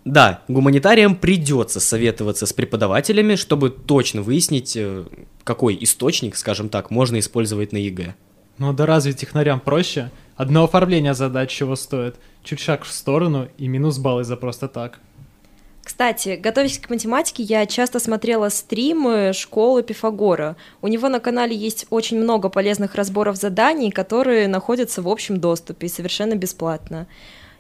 Да, 0.04 0.42
гуманитариям 0.48 1.16
придется 1.16 1.80
советоваться 1.80 2.48
с 2.48 2.54
преподавателями, 2.54 3.36
чтобы 3.36 3.70
точно 3.70 4.24
выяснить, 4.24 4.76
э, 4.76 5.06
какой 5.44 5.78
источник, 5.80 6.38
скажем 6.38 6.70
так, 6.70 6.90
можно 6.90 7.20
использовать 7.20 7.72
на 7.72 7.78
ЕГЭ. 7.78 8.16
Ну 8.58 8.74
да 8.74 8.86
разве 8.86 9.14
технарям 9.14 9.60
проще? 9.60 10.12
Одно 10.38 10.64
оформление 10.64 11.14
задач 11.14 11.52
чего 11.52 11.76
стоит. 11.76 12.16
Чуть 12.44 12.60
шаг 12.60 12.84
в 12.84 12.92
сторону 12.92 13.48
и 13.58 13.68
минус 13.68 13.98
баллы 13.98 14.24
за 14.24 14.38
просто 14.38 14.68
так. 14.68 15.00
Кстати, 15.84 16.36
готовясь 16.42 16.80
к 16.80 16.90
математике, 16.90 17.44
я 17.44 17.66
часто 17.68 18.00
смотрела 18.00 18.50
стримы 18.50 19.34
школы 19.34 19.84
Пифагора. 19.84 20.56
У 20.82 20.88
него 20.88 21.10
на 21.10 21.20
канале 21.20 21.56
есть 21.56 21.86
очень 21.92 22.18
много 22.18 22.50
полезных 22.50 22.96
разборов 22.96 23.36
заданий, 23.36 23.92
которые 23.92 24.48
находятся 24.48 25.04
в 25.04 25.08
общем 25.08 25.40
доступе 25.40 25.86
и 25.86 25.90
совершенно 25.90 26.34
бесплатно. 26.34 27.06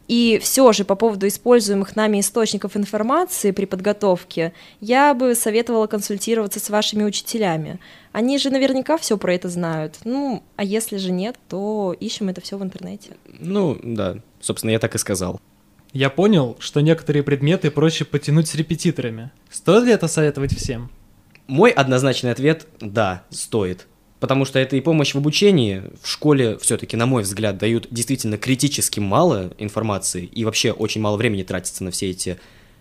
И 0.07 0.39
все 0.41 0.71
же 0.71 0.85
по 0.85 0.95
поводу 0.95 1.27
используемых 1.27 1.95
нами 1.95 2.19
источников 2.19 2.77
информации 2.77 3.51
при 3.51 3.65
подготовке, 3.65 4.53
я 4.79 5.13
бы 5.13 5.33
советовала 5.35 5.87
консультироваться 5.87 6.59
с 6.59 6.69
вашими 6.69 7.03
учителями. 7.03 7.79
Они 8.11 8.37
же 8.37 8.49
наверняка 8.49 8.97
все 8.97 9.17
про 9.17 9.33
это 9.33 9.49
знают. 9.49 9.97
Ну, 10.03 10.43
а 10.55 10.63
если 10.63 10.97
же 10.97 11.11
нет, 11.11 11.37
то 11.49 11.95
ищем 11.99 12.29
это 12.29 12.41
все 12.41 12.57
в 12.57 12.63
интернете. 12.63 13.17
Ну, 13.39 13.79
да, 13.81 14.17
собственно, 14.39 14.71
я 14.71 14.79
так 14.79 14.93
и 14.95 14.99
сказал. 14.99 15.39
Я 15.91 16.09
понял, 16.09 16.57
что 16.59 16.81
некоторые 16.81 17.23
предметы 17.23 17.71
проще 17.71 18.05
потянуть 18.05 18.47
с 18.47 18.55
репетиторами. 18.55 19.31
Стоит 19.49 19.85
ли 19.85 19.93
это 19.93 20.07
советовать 20.07 20.55
всем? 20.55 20.91
Мой 21.47 21.71
однозначный 21.71 22.31
ответ– 22.31 22.67
да, 22.81 23.23
стоит. 23.29 23.87
Потому 24.19 24.45
что 24.45 24.59
это 24.59 24.75
и 24.75 24.81
помощь 24.81 25.13
в 25.13 25.17
обучении. 25.17 25.83
В 26.01 26.07
школе 26.07 26.57
все-таки, 26.57 26.95
на 26.95 27.05
мой 27.05 27.23
взгляд, 27.23 27.57
дают 27.57 27.87
действительно 27.91 28.37
критически 28.37 28.99
мало 28.99 29.51
информации 29.57 30.25
и 30.25 30.45
вообще 30.45 30.71
очень 30.71 31.01
мало 31.01 31.17
времени 31.17 31.43
тратится 31.43 31.83
на 31.83 31.91
все 31.91 32.09
эти 32.09 32.39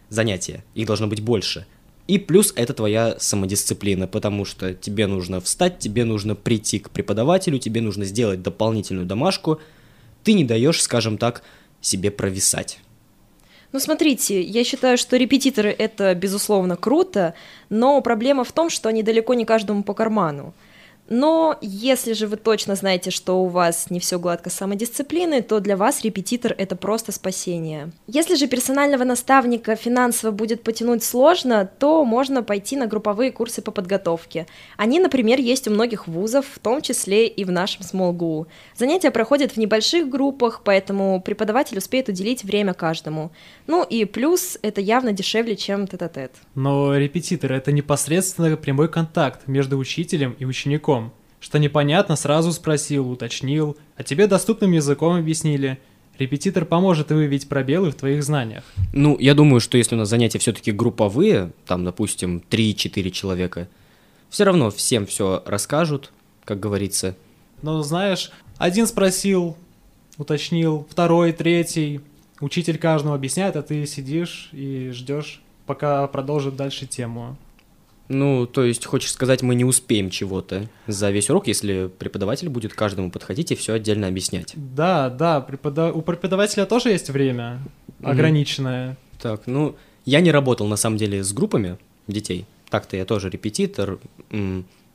занятия. 0.08 0.64
Их 0.74 0.86
должно 0.86 1.06
быть 1.06 1.20
больше. 1.20 1.66
И 2.06 2.18
плюс 2.18 2.52
это 2.54 2.74
твоя 2.74 3.16
самодисциплина, 3.18 4.06
потому 4.06 4.44
что 4.44 4.74
тебе 4.74 5.06
нужно 5.06 5.40
встать, 5.40 5.78
тебе 5.78 6.04
нужно 6.04 6.34
прийти 6.34 6.78
к 6.78 6.90
преподавателю, 6.90 7.58
тебе 7.58 7.80
нужно 7.80 8.04
сделать 8.04 8.42
дополнительную 8.42 9.06
домашку. 9.06 9.60
Ты 10.22 10.34
не 10.34 10.44
даешь, 10.44 10.82
скажем 10.82 11.16
так, 11.16 11.42
себе 11.80 12.10
провисать. 12.10 12.78
Ну, 13.72 13.80
смотрите, 13.80 14.40
я 14.40 14.62
считаю, 14.64 14.98
что 14.98 15.16
репетиторы 15.16 15.70
это, 15.70 16.14
безусловно, 16.14 16.76
круто, 16.76 17.34
но 17.70 18.00
проблема 18.02 18.44
в 18.44 18.52
том, 18.52 18.70
что 18.70 18.88
они 18.88 19.02
далеко 19.02 19.34
не 19.34 19.44
каждому 19.44 19.82
по 19.82 19.94
карману. 19.94 20.54
Но 21.08 21.58
если 21.61 22.14
же 22.14 22.26
вы 22.26 22.37
точно 22.37 22.76
знаете, 22.76 23.11
что 23.11 23.42
у 23.42 23.46
вас 23.46 23.90
не 23.90 24.00
все 24.00 24.18
гладко 24.18 24.49
с 24.50 24.54
самодисциплиной, 24.54 25.42
то 25.42 25.61
для 25.61 25.76
вас 25.76 26.02
репетитор 26.02 26.54
это 26.56 26.76
просто 26.76 27.12
спасение. 27.12 27.90
Если 28.06 28.37
же 28.37 28.46
персонального 28.46 29.04
наставника 29.04 29.76
финансово 29.76 30.30
будет 30.30 30.62
потянуть 30.62 31.04
сложно, 31.04 31.68
то 31.78 32.04
можно 32.04 32.42
пойти 32.42 32.76
на 32.76 32.87
групповые 32.87 33.32
курсы 33.32 33.61
по 33.61 33.70
подготовке. 33.70 34.46
Они, 34.76 34.99
например, 34.99 35.38
есть 35.40 35.68
у 35.68 35.70
многих 35.70 36.08
вузов, 36.08 36.46
в 36.46 36.58
том 36.58 36.80
числе 36.80 37.26
и 37.26 37.44
в 37.44 37.50
нашем 37.50 37.82
СМОЛГУ. 37.82 38.46
Занятия 38.76 39.11
проходят 39.11 39.52
в 39.52 39.56
небольших 39.58 40.08
группах, 40.08 40.62
поэтому 40.64 41.20
преподаватель 41.20 41.78
успеет 41.78 42.08
уделить 42.08 42.44
время 42.44 42.73
каждому. 42.73 43.30
Ну 43.66 43.84
и 43.84 44.04
плюс 44.06 44.58
это 44.62 44.80
явно 44.80 45.12
дешевле, 45.12 45.56
чем 45.56 45.87
тет-а-тет. 45.87 46.32
Но 46.54 46.96
репетитор— 46.96 47.52
это 47.54 47.73
непосредственно 47.73 48.56
прямой 48.56 48.88
контакт 48.88 49.46
между 49.46 49.76
учителем 49.76 50.34
и 50.38 50.44
учеником. 50.44 51.03
Что 51.44 51.58
непонятно, 51.58 52.16
сразу 52.16 52.52
спросил, 52.52 53.10
уточнил, 53.10 53.76
а 53.98 54.02
тебе 54.02 54.26
доступным 54.26 54.72
языком 54.72 55.16
объяснили. 55.16 55.78
Репетитор 56.18 56.64
поможет 56.64 57.10
выявить 57.10 57.50
пробелы 57.50 57.90
в 57.90 57.96
твоих 57.96 58.24
знаниях. 58.24 58.64
Ну, 58.94 59.18
я 59.18 59.34
думаю, 59.34 59.60
что 59.60 59.76
если 59.76 59.94
у 59.94 59.98
нас 59.98 60.08
занятия 60.08 60.38
все-таки 60.38 60.72
групповые, 60.72 61.52
там, 61.66 61.84
допустим, 61.84 62.42
3-4 62.48 63.10
человека, 63.10 63.68
все 64.30 64.44
равно 64.44 64.70
всем 64.70 65.04
все 65.04 65.42
расскажут, 65.44 66.14
как 66.46 66.60
говорится. 66.60 67.14
Но 67.60 67.82
знаешь, 67.82 68.30
один 68.56 68.86
спросил, 68.86 69.54
уточнил, 70.16 70.86
второй, 70.88 71.32
третий. 71.32 72.00
Учитель 72.40 72.78
каждому 72.78 73.14
объясняет, 73.14 73.56
а 73.56 73.62
ты 73.62 73.84
сидишь 73.84 74.48
и 74.52 74.92
ждешь, 74.94 75.42
пока 75.66 76.06
продолжит 76.06 76.56
дальше 76.56 76.86
тему. 76.86 77.36
Ну, 78.08 78.46
то 78.46 78.64
есть, 78.64 78.84
хочешь 78.84 79.12
сказать, 79.12 79.42
мы 79.42 79.54
не 79.54 79.64
успеем 79.64 80.11
чего-то 80.11 80.68
за 80.87 81.11
весь 81.11 81.30
урок, 81.30 81.46
если 81.46 81.90
преподаватель 81.99 82.49
будет 82.50 82.75
каждому 82.75 83.11
подходить 83.11 83.50
и 83.50 83.54
все 83.54 83.73
отдельно 83.75 84.08
объяснять. 84.08 84.52
Да, 84.56 85.08
да, 85.08 85.40
препода- 85.40 85.90
у 85.92 86.02
преподавателя 86.02 86.66
тоже 86.66 86.90
есть 86.90 87.08
время 87.11 87.61
ограниченное. 88.02 88.96
Так, 89.20 89.46
ну, 89.46 89.75
я 90.04 90.20
не 90.20 90.30
работал, 90.30 90.66
на 90.66 90.76
самом 90.76 90.99
деле, 90.99 91.25
с 91.25 91.32
группами 91.32 91.78
детей. 92.06 92.44
Так-то 92.68 92.96
я 92.96 93.04
тоже 93.06 93.30
репетитор, 93.30 93.99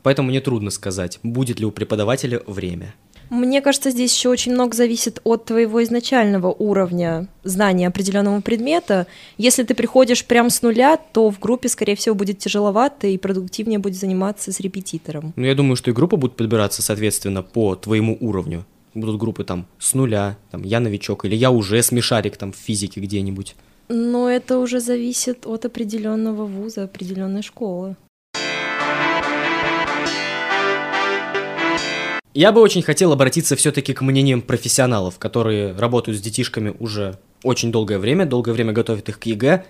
поэтому 0.04 0.30
мне 0.30 0.42
трудно 0.42 0.70
сказать, 0.70 1.20
будет 1.24 1.60
ли 1.60 1.66
у 1.66 1.72
преподавателя 1.72 2.42
время. 2.46 2.94
Мне 3.30 3.62
кажется, 3.62 3.92
здесь 3.92 4.16
еще 4.16 4.30
очень 4.30 4.54
много 4.54 4.76
зависит 4.76 5.20
от 5.24 5.46
твоего 5.46 5.84
изначального 5.84 6.48
уровня 6.52 7.28
знания 7.44 7.88
определенного 7.88 8.42
предмета. 8.42 9.08
Если 9.38 9.64
ты 9.64 9.76
приходишь 9.76 10.26
прям 10.26 10.50
с 10.50 10.62
нуля, 10.62 10.98
то 10.98 11.30
в 11.30 11.40
группе, 11.40 11.70
скорее 11.70 11.96
всего, 11.96 12.16
будет 12.16 12.40
тяжеловато 12.40 13.08
и 13.08 13.18
продуктивнее 13.18 13.80
будет 13.80 13.96
заниматься 13.96 14.52
с 14.52 14.60
репетитором. 14.60 15.34
Ну, 15.36 15.46
я 15.46 15.56
думаю, 15.56 15.76
что 15.76 15.92
и 15.92 15.94
группа 15.94 16.18
будет 16.18 16.36
подбираться, 16.36 16.82
соответственно, 16.82 17.44
по 17.44 17.76
твоему 17.76 18.18
уровню. 18.20 18.66
Будут 18.96 19.20
группы 19.20 19.44
там 19.44 19.68
с 19.78 19.94
нуля, 19.94 20.38
там 20.50 20.64
я 20.64 20.80
новичок, 20.80 21.26
или 21.26 21.36
я 21.36 21.52
уже 21.52 21.84
смешарик 21.84 22.38
там 22.38 22.52
в 22.52 22.56
физике 22.56 23.00
где-нибудь. 23.00 23.56
Но 23.88 24.30
это 24.30 24.60
уже 24.60 24.80
зависит 24.80 25.46
от 25.46 25.66
определенного 25.66 26.46
вуза, 26.46 26.84
определенной 26.84 27.42
школы. 27.42 27.96
Я 32.40 32.54
бы 32.54 32.62
очень 32.62 32.82
хотел 32.82 33.12
обратиться 33.12 33.58
все-таки 33.58 33.94
к 33.94 34.00
мнениям 34.00 34.42
профессионалов, 34.42 35.20
которые 35.20 35.74
работают 35.74 36.18
с 36.18 36.22
детишками 36.22 36.74
уже 36.80 37.20
очень 37.44 37.70
долгое 37.70 38.00
время, 38.00 38.26
долгое 38.26 38.54
время 38.54 38.72
готовят 38.72 39.10
их 39.10 39.20
к 39.20 39.26
ЕГЭ. 39.26 39.66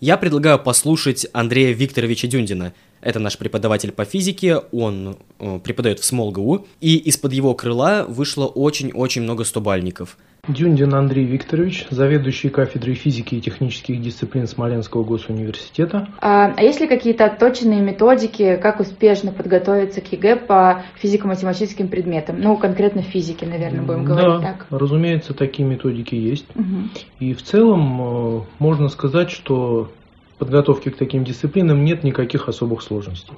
Я 0.00 0.16
предлагаю 0.16 0.58
послушать 0.58 1.28
Андрея 1.32 1.72
Викторовича 1.72 2.26
Дюндина. 2.26 2.74
Это 3.00 3.18
наш 3.18 3.38
преподаватель 3.38 3.92
по 3.92 4.04
физике, 4.04 4.58
он 4.72 5.16
э, 5.38 5.58
преподает 5.60 6.00
в 6.00 6.04
СмолГУ, 6.04 6.66
и 6.80 6.96
из-под 6.96 7.32
его 7.32 7.54
крыла 7.54 8.04
вышло 8.08 8.46
очень-очень 8.46 9.22
много 9.22 9.44
стобалльников. 9.44 10.16
Дюндин 10.46 10.94
Андрей 10.94 11.26
Викторович, 11.26 11.86
заведующий 11.90 12.48
кафедрой 12.48 12.94
физики 12.94 13.34
и 13.34 13.40
технических 13.40 14.00
дисциплин 14.00 14.46
Смоленского 14.46 15.04
госуниверситета. 15.04 16.08
А, 16.20 16.54
а 16.56 16.62
есть 16.62 16.80
ли 16.80 16.86
какие-то 16.86 17.26
отточенные 17.26 17.82
методики, 17.82 18.56
как 18.56 18.80
успешно 18.80 19.32
подготовиться 19.32 20.00
к 20.00 20.10
ЕГЭ 20.10 20.36
по 20.36 20.82
физико-математическим 20.96 21.88
предметам? 21.88 22.40
Ну, 22.40 22.56
конкретно 22.56 23.02
физике, 23.02 23.46
наверное, 23.46 23.82
будем 23.82 24.04
да, 24.06 24.14
говорить 24.14 24.42
так. 24.42 24.66
разумеется, 24.70 25.34
такие 25.34 25.68
методики 25.68 26.14
есть. 26.14 26.46
Угу. 26.54 26.88
И 27.20 27.34
в 27.34 27.42
целом 27.42 28.00
э, 28.00 28.40
можно 28.58 28.88
сказать, 28.88 29.30
что 29.30 29.90
подготовки 30.38 30.90
к 30.90 30.96
таким 30.96 31.24
дисциплинам 31.24 31.84
нет 31.84 32.04
никаких 32.04 32.48
особых 32.48 32.82
сложностей. 32.82 33.34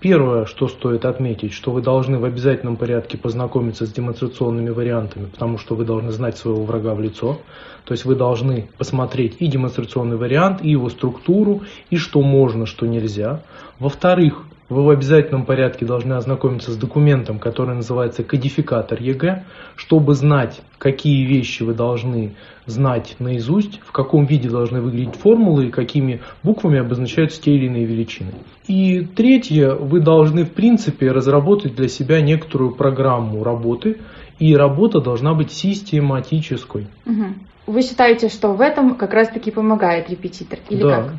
Первое, 0.00 0.44
что 0.44 0.68
стоит 0.68 1.06
отметить, 1.06 1.54
что 1.54 1.70
вы 1.70 1.80
должны 1.80 2.18
в 2.18 2.26
обязательном 2.26 2.76
порядке 2.76 3.16
познакомиться 3.16 3.86
с 3.86 3.92
демонстрационными 3.92 4.68
вариантами, 4.68 5.26
потому 5.26 5.56
что 5.56 5.74
вы 5.74 5.86
должны 5.86 6.12
знать 6.12 6.36
своего 6.36 6.62
врага 6.62 6.94
в 6.94 7.00
лицо. 7.00 7.38
То 7.84 7.92
есть 7.92 8.04
вы 8.04 8.14
должны 8.14 8.68
посмотреть 8.76 9.36
и 9.38 9.46
демонстрационный 9.46 10.18
вариант, 10.18 10.62
и 10.62 10.68
его 10.68 10.90
структуру, 10.90 11.62
и 11.88 11.96
что 11.96 12.20
можно, 12.20 12.66
что 12.66 12.86
нельзя. 12.86 13.40
Во-вторых, 13.78 14.42
вы 14.74 14.82
в 14.84 14.90
обязательном 14.90 15.46
порядке 15.46 15.86
должны 15.86 16.14
ознакомиться 16.14 16.72
с 16.72 16.76
документом, 16.76 17.38
который 17.38 17.76
называется 17.76 18.24
кодификатор 18.24 19.00
ЕГЭ, 19.00 19.44
чтобы 19.76 20.14
знать, 20.14 20.60
какие 20.78 21.24
вещи 21.24 21.62
вы 21.62 21.74
должны 21.74 22.34
знать 22.66 23.14
наизусть, 23.20 23.80
в 23.86 23.92
каком 23.92 24.26
виде 24.26 24.50
должны 24.50 24.80
выглядеть 24.80 25.14
формулы 25.14 25.66
и 25.66 25.70
какими 25.70 26.22
буквами 26.42 26.80
обозначаются 26.80 27.40
те 27.40 27.54
или 27.54 27.66
иные 27.66 27.84
величины. 27.84 28.32
И 28.66 29.02
третье, 29.02 29.74
вы 29.74 30.00
должны 30.00 30.44
в 30.44 30.50
принципе 30.50 31.12
разработать 31.12 31.76
для 31.76 31.88
себя 31.88 32.20
некоторую 32.20 32.74
программу 32.74 33.44
работы, 33.44 34.00
и 34.40 34.56
работа 34.56 35.00
должна 35.00 35.34
быть 35.34 35.52
систематической. 35.52 36.88
Угу. 37.06 37.24
Вы 37.66 37.82
считаете, 37.82 38.28
что 38.28 38.52
в 38.52 38.60
этом 38.60 38.96
как 38.96 39.14
раз-таки 39.14 39.52
помогает 39.52 40.10
репетитор? 40.10 40.58
Или 40.68 40.82
да. 40.82 41.10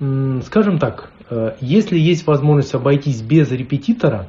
как? 0.00 0.44
Скажем 0.44 0.78
так, 0.78 1.10
если 1.60 1.98
есть 1.98 2.26
возможность 2.26 2.74
обойтись 2.74 3.20
без 3.22 3.50
репетитора, 3.50 4.28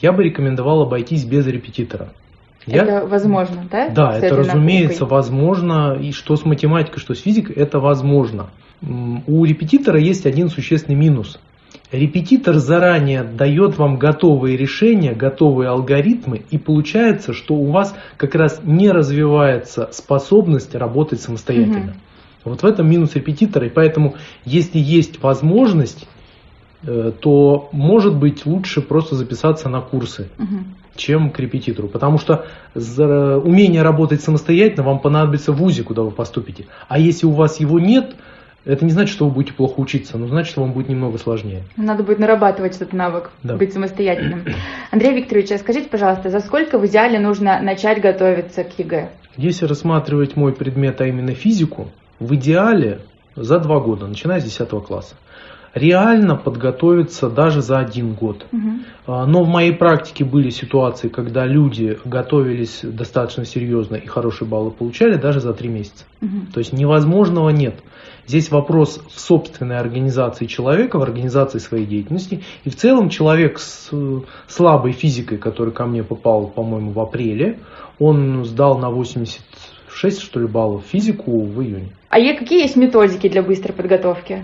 я 0.00 0.12
бы 0.12 0.24
рекомендовал 0.24 0.82
обойтись 0.82 1.24
без 1.24 1.46
репетитора. 1.46 2.08
Я... 2.66 2.82
Это 2.82 3.06
возможно, 3.06 3.66
да? 3.70 3.88
Да, 3.88 4.20
с 4.20 4.22
это 4.22 4.36
разумеется 4.36 5.00
наукой? 5.00 5.16
возможно. 5.16 5.98
И 6.00 6.12
что 6.12 6.36
с 6.36 6.44
математикой, 6.44 6.98
что 6.98 7.14
с 7.14 7.20
физикой, 7.20 7.54
это 7.54 7.78
возможно. 7.78 8.50
У 8.82 9.44
репетитора 9.44 10.00
есть 10.00 10.26
один 10.26 10.50
существенный 10.50 10.96
минус. 10.98 11.38
Репетитор 11.92 12.56
заранее 12.56 13.22
дает 13.22 13.78
вам 13.78 13.96
готовые 13.96 14.56
решения, 14.56 15.12
готовые 15.12 15.68
алгоритмы, 15.68 16.42
и 16.50 16.58
получается, 16.58 17.32
что 17.32 17.54
у 17.54 17.70
вас 17.70 17.94
как 18.16 18.34
раз 18.34 18.60
не 18.64 18.90
развивается 18.90 19.88
способность 19.92 20.74
работать 20.74 21.20
самостоятельно. 21.20 21.92
Угу. 21.92 22.50
Вот 22.50 22.62
в 22.62 22.66
этом 22.66 22.88
минус 22.88 23.14
репетитора, 23.14 23.66
и 23.66 23.70
поэтому, 23.70 24.16
если 24.44 24.78
есть 24.78 25.22
возможность, 25.22 26.02
э, 26.02 26.15
то 26.82 27.68
может 27.72 28.16
быть 28.16 28.46
лучше 28.46 28.82
просто 28.82 29.14
записаться 29.16 29.68
на 29.68 29.80
курсы. 29.80 30.28
Угу 30.38 30.64
чем 30.96 31.30
к 31.30 31.38
репетитору. 31.38 31.88
Потому 31.88 32.18
что 32.18 32.46
за 32.74 33.38
умение 33.38 33.82
работать 33.82 34.22
самостоятельно 34.22 34.82
вам 34.82 35.00
понадобится 35.00 35.52
в 35.52 35.56
ВУЗе, 35.56 35.82
куда 35.82 36.02
вы 36.02 36.10
поступите. 36.10 36.66
А 36.88 36.98
если 36.98 37.26
у 37.26 37.30
вас 37.32 37.60
его 37.60 37.78
нет, 37.78 38.16
это 38.64 38.84
не 38.84 38.90
значит, 38.90 39.14
что 39.14 39.26
вы 39.26 39.30
будете 39.30 39.52
плохо 39.52 39.78
учиться, 39.78 40.18
но 40.18 40.26
значит, 40.26 40.50
что 40.50 40.62
вам 40.62 40.72
будет 40.72 40.88
немного 40.88 41.18
сложнее. 41.18 41.62
Надо 41.76 42.02
будет 42.02 42.18
нарабатывать 42.18 42.74
этот 42.76 42.92
навык, 42.92 43.30
да. 43.42 43.56
быть 43.56 43.72
самостоятельным. 43.72 44.44
Андрей 44.90 45.14
Викторович, 45.14 45.52
а 45.52 45.58
скажите, 45.58 45.88
пожалуйста, 45.88 46.30
за 46.30 46.40
сколько 46.40 46.78
в 46.78 46.86
идеале 46.86 47.20
нужно 47.20 47.60
начать 47.62 48.00
готовиться 48.00 48.64
к 48.64 48.76
ЕГЭ? 48.78 49.10
Если 49.36 49.66
рассматривать 49.66 50.34
мой 50.34 50.52
предмет, 50.52 51.00
а 51.00 51.06
именно 51.06 51.34
физику, 51.34 51.90
в 52.18 52.34
идеале 52.34 53.00
за 53.36 53.60
два 53.60 53.78
года, 53.78 54.06
начиная 54.06 54.40
с 54.40 54.44
10 54.44 54.68
класса 54.84 55.14
реально 55.76 56.36
подготовиться 56.36 57.28
даже 57.28 57.60
за 57.60 57.78
один 57.78 58.14
год. 58.14 58.46
Угу. 58.50 59.26
Но 59.26 59.44
в 59.44 59.48
моей 59.48 59.72
практике 59.72 60.24
были 60.24 60.48
ситуации, 60.48 61.08
когда 61.08 61.44
люди 61.44 61.98
готовились 62.06 62.80
достаточно 62.82 63.44
серьезно 63.44 63.96
и 63.96 64.06
хорошие 64.06 64.48
баллы 64.48 64.70
получали 64.70 65.16
даже 65.16 65.40
за 65.40 65.52
три 65.52 65.68
месяца. 65.68 66.06
Угу. 66.22 66.52
То 66.54 66.60
есть 66.60 66.72
невозможного 66.72 67.50
нет. 67.50 67.74
Здесь 68.26 68.50
вопрос 68.50 69.02
в 69.14 69.20
собственной 69.20 69.78
организации 69.78 70.46
человека, 70.46 70.98
в 70.98 71.02
организации 71.02 71.58
своей 71.58 71.84
деятельности. 71.84 72.42
И 72.64 72.70
в 72.70 72.76
целом 72.76 73.10
человек 73.10 73.58
с 73.58 73.90
слабой 74.48 74.92
физикой, 74.92 75.36
который 75.36 75.74
ко 75.74 75.84
мне 75.84 76.02
попал, 76.02 76.46
по-моему, 76.46 76.92
в 76.92 77.00
апреле, 77.00 77.58
он 77.98 78.46
сдал 78.46 78.78
на 78.78 78.90
86 78.90 80.20
что 80.22 80.40
ли 80.40 80.46
баллов 80.46 80.84
физику 80.90 81.42
в 81.42 81.62
июне. 81.62 81.92
А 82.08 82.16
какие 82.16 82.62
есть 82.62 82.76
методики 82.76 83.28
для 83.28 83.42
быстрой 83.42 83.74
подготовки? 83.74 84.42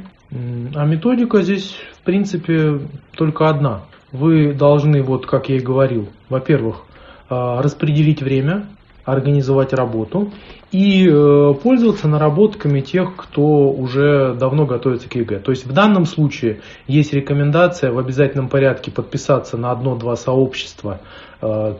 А 0.74 0.86
методика 0.86 1.42
здесь, 1.42 1.76
в 2.00 2.04
принципе, 2.04 2.80
только 3.16 3.48
одна. 3.48 3.82
Вы 4.12 4.54
должны, 4.54 5.02
вот 5.02 5.26
как 5.26 5.48
я 5.48 5.56
и 5.56 5.60
говорил, 5.60 6.08
во-первых, 6.28 6.82
а, 7.28 7.60
распределить 7.62 8.22
время, 8.22 8.66
организовать 9.04 9.72
работу 9.72 10.30
и 10.70 11.08
э, 11.08 11.54
пользоваться 11.62 12.06
наработками 12.08 12.80
тех, 12.80 13.16
кто 13.16 13.70
уже 13.70 14.34
давно 14.34 14.64
готовится 14.64 15.08
к 15.08 15.14
ЕГЭ. 15.16 15.40
То 15.40 15.50
есть 15.50 15.66
в 15.66 15.72
данном 15.72 16.06
случае 16.06 16.60
есть 16.86 17.12
рекомендация 17.12 17.90
в 17.90 17.98
обязательном 17.98 18.48
порядке 18.48 18.90
подписаться 18.90 19.56
на 19.56 19.72
одно-два 19.72 20.14
сообщества, 20.14 21.00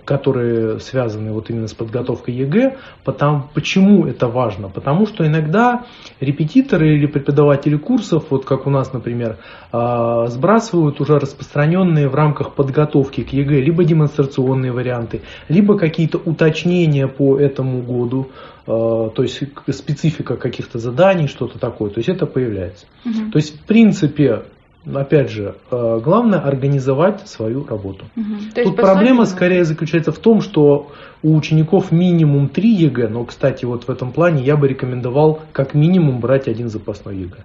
которые 0.05 0.81
связаны 0.81 1.33
вот 1.33 1.49
именно 1.51 1.69
с 1.69 1.75
подготовкой 1.75 2.35
ЕГЭ. 2.35 2.77
Потому, 3.05 3.45
почему 3.55 4.07
это 4.07 4.27
важно? 4.27 4.69
Потому 4.69 5.07
что 5.07 5.25
иногда 5.27 5.85
репетиторы 6.21 6.97
или 6.97 7.07
преподаватели 7.07 7.77
курсов, 7.77 8.25
вот 8.31 8.45
как 8.45 8.67
у 8.67 8.71
нас, 8.71 8.93
например, 8.93 9.39
э, 9.73 10.25
сбрасывают 10.29 11.01
уже 11.01 11.19
распространенные 11.19 12.09
в 12.09 12.15
рамках 12.15 12.55
подготовки 12.55 13.23
к 13.23 13.33
ЕГЭ 13.33 13.61
либо 13.61 13.85
демонстрационные 13.85 14.73
варианты, 14.73 15.23
либо 15.49 15.79
какие-то 15.79 16.19
уточнения 16.19 17.07
по 17.07 17.39
этому 17.39 17.83
году 17.83 18.29
Э, 18.67 19.11
то 19.15 19.23
есть 19.23 19.43
специфика 19.73 20.37
каких-то 20.37 20.79
заданий, 20.79 21.27
что-то 21.27 21.59
такое, 21.59 21.91
то 21.91 21.99
есть 21.99 22.09
это 22.09 22.27
появляется. 22.27 22.87
Угу. 23.05 23.33
То 23.33 23.39
есть 23.39 23.61
в 23.61 23.65
принципе, 23.65 24.45
опять 24.93 25.31
же, 25.31 25.55
э, 25.71 26.01
главное 26.03 26.41
организовать 26.41 27.29
свою 27.29 27.67
работу. 27.67 28.05
Угу. 28.17 28.65
Тут 28.65 28.77
проблема 28.77 29.27
скорее 29.27 29.65
заключается 29.65 30.13
в 30.13 30.19
том, 30.19 30.41
что 30.41 30.93
у 31.23 31.37
учеников 31.37 31.93
минимум 31.93 32.49
3 32.49 32.69
ЕГЭ, 32.69 33.09
но, 33.09 33.25
кстати, 33.25 33.65
вот 33.65 33.85
в 33.85 33.91
этом 33.91 34.13
плане 34.13 34.43
я 34.43 34.57
бы 34.57 34.69
рекомендовал 34.69 35.41
как 35.53 35.75
минимум 35.75 36.21
брать 36.21 36.49
один 36.49 36.69
запасной 36.69 37.17
ЕГЭ. 37.17 37.45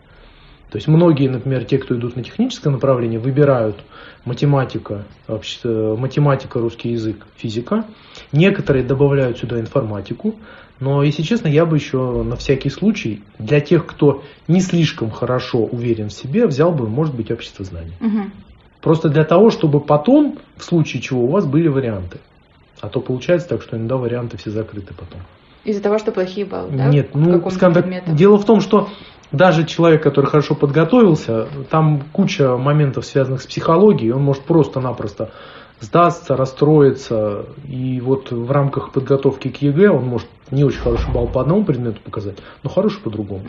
То 0.70 0.76
есть 0.78 0.88
многие, 0.88 1.30
например, 1.30 1.64
те, 1.64 1.78
кто 1.78 1.96
идут 1.96 2.16
на 2.18 2.24
техническое 2.24 2.70
направление, 2.70 3.20
выбирают 3.20 3.78
математика, 4.26 5.06
математика, 5.28 6.60
русский 6.60 6.90
язык, 6.92 7.26
физика. 7.38 7.86
Некоторые 8.34 8.84
добавляют 8.84 9.38
сюда 9.38 9.60
информатику. 9.60 10.36
Но, 10.80 11.02
если 11.04 11.24
честно, 11.24 11.48
я 11.48 11.66
бы 11.66 11.78
еще 11.78 12.22
на 12.24 12.36
всякий 12.36 12.70
случай, 12.70 13.24
для 13.40 13.62
тех, 13.62 13.86
кто 13.86 14.24
не 14.48 14.60
слишком 14.60 15.10
хорошо 15.10 15.60
уверен 15.60 16.10
в 16.10 16.14
себе, 16.14 16.46
взял 16.46 16.72
бы, 16.72 16.88
может 16.88 17.16
быть, 17.16 17.32
обществознание. 17.32 17.94
Угу. 18.00 18.20
Просто 18.82 19.10
для 19.10 19.24
того, 19.24 19.50
чтобы 19.50 19.80
потом, 19.80 20.38
в 20.56 20.64
случае 20.64 21.02
чего, 21.02 21.24
у 21.24 21.28
вас 21.28 21.46
были 21.46 21.68
варианты. 21.68 22.20
А 22.80 22.90
то 22.90 23.00
получается 23.00 23.50
так, 23.50 23.64
что 23.64 23.76
иногда 23.76 23.98
варианты 23.98 24.38
все 24.38 24.52
закрыты 24.52 24.94
потом. 24.94 25.22
Из-за 25.64 25.82
того, 25.82 25.98
что 25.98 26.12
плохие 26.12 26.46
баллы, 26.46 26.70
да? 26.72 26.88
Нет, 26.88 27.16
ну, 27.16 27.50
скажем 27.50 27.74
так, 27.74 28.16
дело 28.16 28.38
в 28.38 28.46
том, 28.46 28.62
что 28.62 28.88
даже 29.32 29.66
человек, 29.66 30.04
который 30.04 30.28
хорошо 30.28 30.56
подготовился, 30.56 31.48
там 31.70 32.04
куча 32.14 32.58
моментов, 32.58 33.06
связанных 33.06 33.42
с 33.42 33.48
психологией, 33.48 34.12
он 34.12 34.24
может 34.24 34.44
просто-напросто 34.44 35.32
сдаться, 35.80 36.36
расстроится. 36.36 37.46
И 37.68 38.00
вот 38.02 38.32
в 38.32 38.50
рамках 38.52 38.92
подготовки 38.92 39.50
к 39.50 39.62
ЕГЭ 39.62 39.90
он 39.90 40.06
может 40.06 40.28
не 40.52 40.64
очень 40.64 40.80
хороший 40.80 41.12
балл 41.12 41.28
по 41.28 41.42
одному 41.42 41.66
предмету 41.66 42.02
показать, 42.02 42.38
но 42.64 42.70
хороший 42.70 43.02
по 43.02 43.10
другому. 43.10 43.44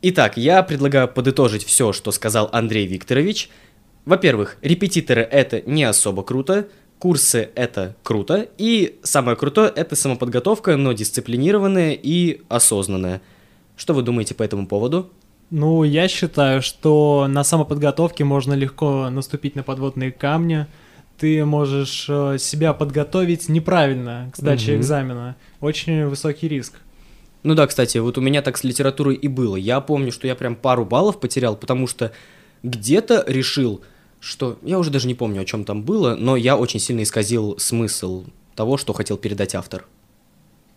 Итак, 0.00 0.36
я 0.36 0.62
предлагаю 0.62 1.08
подытожить 1.08 1.64
все, 1.64 1.92
что 1.92 2.12
сказал 2.12 2.48
Андрей 2.52 2.86
Викторович. 2.86 3.50
Во-первых, 4.04 4.56
репетиторы 4.62 5.22
это 5.22 5.60
не 5.68 5.82
особо 5.82 6.22
круто, 6.22 6.68
курсы 6.98 7.50
это 7.54 7.96
круто, 8.02 8.48
и 8.58 8.98
самое 9.02 9.36
крутое 9.36 9.72
это 9.74 9.96
самоподготовка, 9.96 10.76
но 10.76 10.92
дисциплинированная 10.92 11.92
и 11.92 12.40
осознанная. 12.48 13.20
Что 13.76 13.94
вы 13.94 14.02
думаете 14.02 14.34
по 14.34 14.42
этому 14.42 14.66
поводу? 14.66 15.10
Ну, 15.50 15.84
я 15.84 16.08
считаю, 16.08 16.60
что 16.60 17.26
на 17.28 17.42
самоподготовке 17.42 18.24
можно 18.24 18.52
легко 18.52 19.08
наступить 19.08 19.56
на 19.56 19.62
подводные 19.62 20.12
камни. 20.12 20.66
Ты 21.16 21.44
можешь 21.44 22.06
э, 22.08 22.36
себя 22.38 22.74
подготовить 22.74 23.48
неправильно 23.48 24.30
к 24.32 24.36
сдаче 24.36 24.72
угу. 24.72 24.80
экзамена. 24.80 25.36
Очень 25.60 26.06
высокий 26.06 26.48
риск. 26.48 26.74
Ну 27.44 27.54
да, 27.54 27.66
кстати, 27.66 27.98
вот 27.98 28.18
у 28.18 28.20
меня 28.20 28.42
так 28.42 28.58
с 28.58 28.64
литературой 28.64 29.14
и 29.14 29.28
было. 29.28 29.56
Я 29.56 29.80
помню, 29.80 30.12
что 30.12 30.26
я 30.26 30.34
прям 30.34 30.54
пару 30.54 30.84
баллов 30.84 31.18
потерял, 31.18 31.56
потому 31.56 31.86
что 31.86 32.12
где-то 32.62 33.24
решил 33.26 33.80
что 34.20 34.58
я 34.62 34.78
уже 34.78 34.90
даже 34.90 35.06
не 35.06 35.14
помню, 35.14 35.42
о 35.42 35.44
чем 35.44 35.64
там 35.64 35.82
было, 35.82 36.14
но 36.14 36.36
я 36.36 36.56
очень 36.56 36.80
сильно 36.80 37.02
исказил 37.02 37.58
смысл 37.58 38.24
того, 38.54 38.76
что 38.76 38.92
хотел 38.92 39.16
передать 39.16 39.54
автор. 39.54 39.86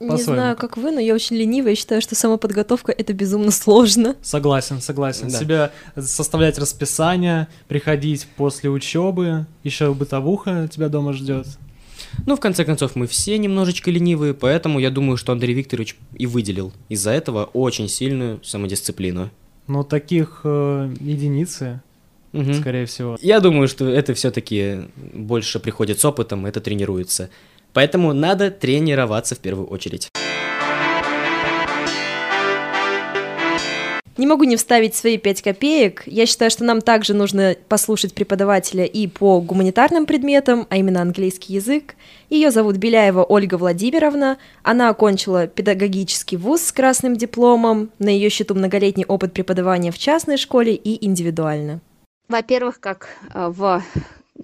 Не 0.02 0.18
знаю, 0.18 0.58
как 0.58 0.78
вы, 0.78 0.92
но 0.92 1.00
я 1.00 1.14
очень 1.14 1.36
ленивая 1.36 1.74
и 1.74 1.76
считаю, 1.76 2.02
что 2.02 2.16
самоподготовка— 2.16 2.92
это 2.98 3.14
безумно 3.14 3.52
сложно. 3.52 4.16
Согласен, 4.24 4.82
согласен. 4.82 5.30
Да. 5.30 5.40
Себя 5.40 5.72
составлять 5.96 6.58
расписание, 6.58 7.48
приходить 7.68 8.28
после 8.36 8.70
учебы, 8.70 9.46
еще 9.64 9.94
бытовуха 9.94 10.68
тебя 10.72 10.90
дома 10.90 11.14
ждет. 11.14 11.46
Ну, 12.26 12.36
в 12.36 12.40
конце 12.40 12.66
концов, 12.66 12.96
мы 12.96 13.06
все 13.06 13.38
немножечко 13.38 13.92
ленивые, 13.92 14.34
поэтому 14.34 14.80
я 14.80 14.90
думаю, 14.90 15.18
что 15.18 15.32
Андрей 15.32 15.54
Викторович 15.54 15.96
и 16.16 16.26
выделил 16.26 16.74
из-за 16.90 17.12
этого 17.12 17.46
очень 17.54 17.88
сильную 17.88 18.44
самодисциплину. 18.44 19.30
Но 19.68 19.84
таких 19.84 20.42
э, 20.44 20.94
единицы, 21.00 21.82
Мгм. 22.34 22.54
скорее 22.54 22.86
всего. 22.86 23.18
Я 23.22 23.40
думаю, 23.40 23.68
что 23.68 23.88
это 23.88 24.14
все-таки 24.14 24.82
больше 25.14 25.60
приходит 25.60 26.00
с 26.00 26.06
опытом, 26.06 26.46
это 26.46 26.62
тренируется. 26.62 27.30
Поэтому 27.74 28.14
надо 28.14 28.52
тренироваться 28.52 29.36
в 29.36 29.40
первую 29.40 29.68
очередь. 29.68 30.10
Не 34.18 34.28
могу 34.28 34.44
не 34.44 34.56
вставить 34.56 34.94
свои 34.94 35.18
пять 35.18 35.42
копеек. 35.42 36.04
Я 36.06 36.28
считаю, 36.28 36.52
что 36.52 36.64
нам 36.64 36.82
также 36.82 37.14
нужно 37.16 37.56
послушать 37.68 38.14
преподавателя 38.14 38.86
и 38.86 39.08
по 39.08 39.42
гуманитарным 39.42 40.06
предметам, 40.06 40.68
а 40.70 40.78
именно 40.78 41.02
английский 41.02 41.54
язык. 41.54 41.96
Ее 42.30 42.52
зовут 42.52 42.76
Беляева 42.78 43.24
Ольга 43.24 43.56
Владимировна. 43.56 44.38
Она 44.62 44.90
окончила 44.90 45.48
педагогический 45.48 46.38
вуз 46.38 46.62
с 46.62 46.72
красным 46.72 47.16
дипломом. 47.16 47.90
На 48.00 48.10
ее 48.10 48.30
счету 48.30 48.54
многолетний 48.54 49.06
опыт 49.06 49.34
преподавания 49.34 49.92
в 49.92 49.98
частной 49.98 50.38
школе 50.38 50.76
и 50.76 51.04
индивидуально. 51.04 51.82
Во-первых, 52.32 52.80
как 52.80 53.10
э, 53.34 53.50
в 53.50 53.84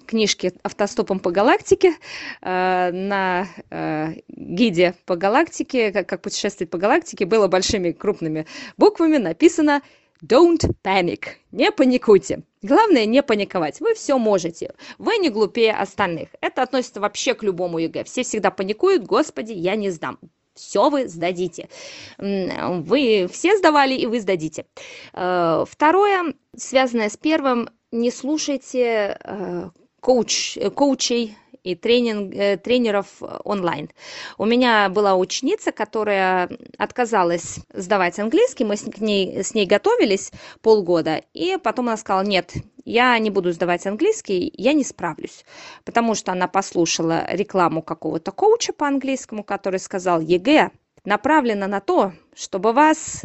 книжке 0.06 0.52
«Автостопом 0.62 1.20
по 1.20 1.32
галактике», 1.32 1.94
э, 2.42 2.92
на 2.92 3.48
э, 3.70 4.16
гиде 4.28 4.94
по 5.06 5.16
галактике, 5.16 5.94
как, 5.94 6.22
путешествовать 6.22 6.70
по 6.70 6.78
галактике, 6.78 7.26
было 7.26 7.48
большими 7.48 7.94
крупными 7.94 8.46
буквами 8.76 9.16
написано 9.16 9.82
«Don't 10.22 10.70
panic», 10.84 11.38
не 11.54 11.72
паникуйте. 11.72 12.42
Главное 12.62 13.06
не 13.06 13.24
паниковать, 13.24 13.80
вы 13.80 13.94
все 13.94 14.18
можете, 14.18 14.74
вы 14.98 15.18
не 15.18 15.30
глупее 15.30 15.74
остальных. 15.74 16.28
Это 16.42 16.64
относится 16.64 17.00
вообще 17.00 17.36
к 17.36 17.44
любому 17.44 17.78
ЕГЭ. 17.80 18.04
Все 18.04 18.24
всегда 18.24 18.52
паникуют, 18.52 19.06
господи, 19.06 19.54
я 19.54 19.78
не 19.78 19.92
сдам. 19.92 20.20
Все 20.56 20.90
вы 20.90 21.08
сдадите. 21.08 21.70
Вы 22.18 23.30
все 23.32 23.58
сдавали, 23.58 23.94
и 23.94 24.08
вы 24.08 24.20
сдадите. 24.20 24.66
Второе, 25.12 26.34
связанное 26.56 27.10
с 27.10 27.16
первым, 27.16 27.70
не 27.92 28.12
слушайте 28.12 29.18
э, 29.24 29.70
коуч, 30.02 30.58
э, 30.58 30.70
коучей 30.70 31.38
и 31.64 31.76
тренинг, 31.76 32.34
э, 32.36 32.58
тренеров 32.58 33.08
онлайн. 33.44 33.90
У 34.38 34.46
меня 34.46 34.90
была 34.90 35.16
ученица, 35.16 35.72
которая 35.72 36.50
отказалась 36.78 37.60
сдавать 37.74 38.20
английский, 38.20 38.66
мы 38.66 38.78
с 38.78 38.86
ней, 39.00 39.44
с 39.44 39.54
ней 39.54 39.66
готовились 39.66 40.32
полгода, 40.62 41.22
и 41.34 41.58
потом 41.62 41.88
она 41.88 41.98
сказала, 41.98 42.24
нет, 42.24 42.54
я 42.86 43.18
не 43.20 43.30
буду 43.30 43.52
сдавать 43.52 43.86
английский, 43.86 44.52
я 44.56 44.74
не 44.74 44.84
справлюсь, 44.84 45.46
потому 45.84 46.16
что 46.16 46.32
она 46.32 46.48
послушала 46.48 47.26
рекламу 47.30 47.82
какого-то 47.82 48.32
коуча 48.32 48.74
по 48.74 48.88
английскому, 48.88 49.44
который 49.44 49.80
сказал, 49.80 50.22
ЕГЭ 50.22 50.72
направлено 51.06 51.68
на 51.68 51.80
то, 51.80 52.14
чтобы 52.36 52.74
вас 52.74 53.24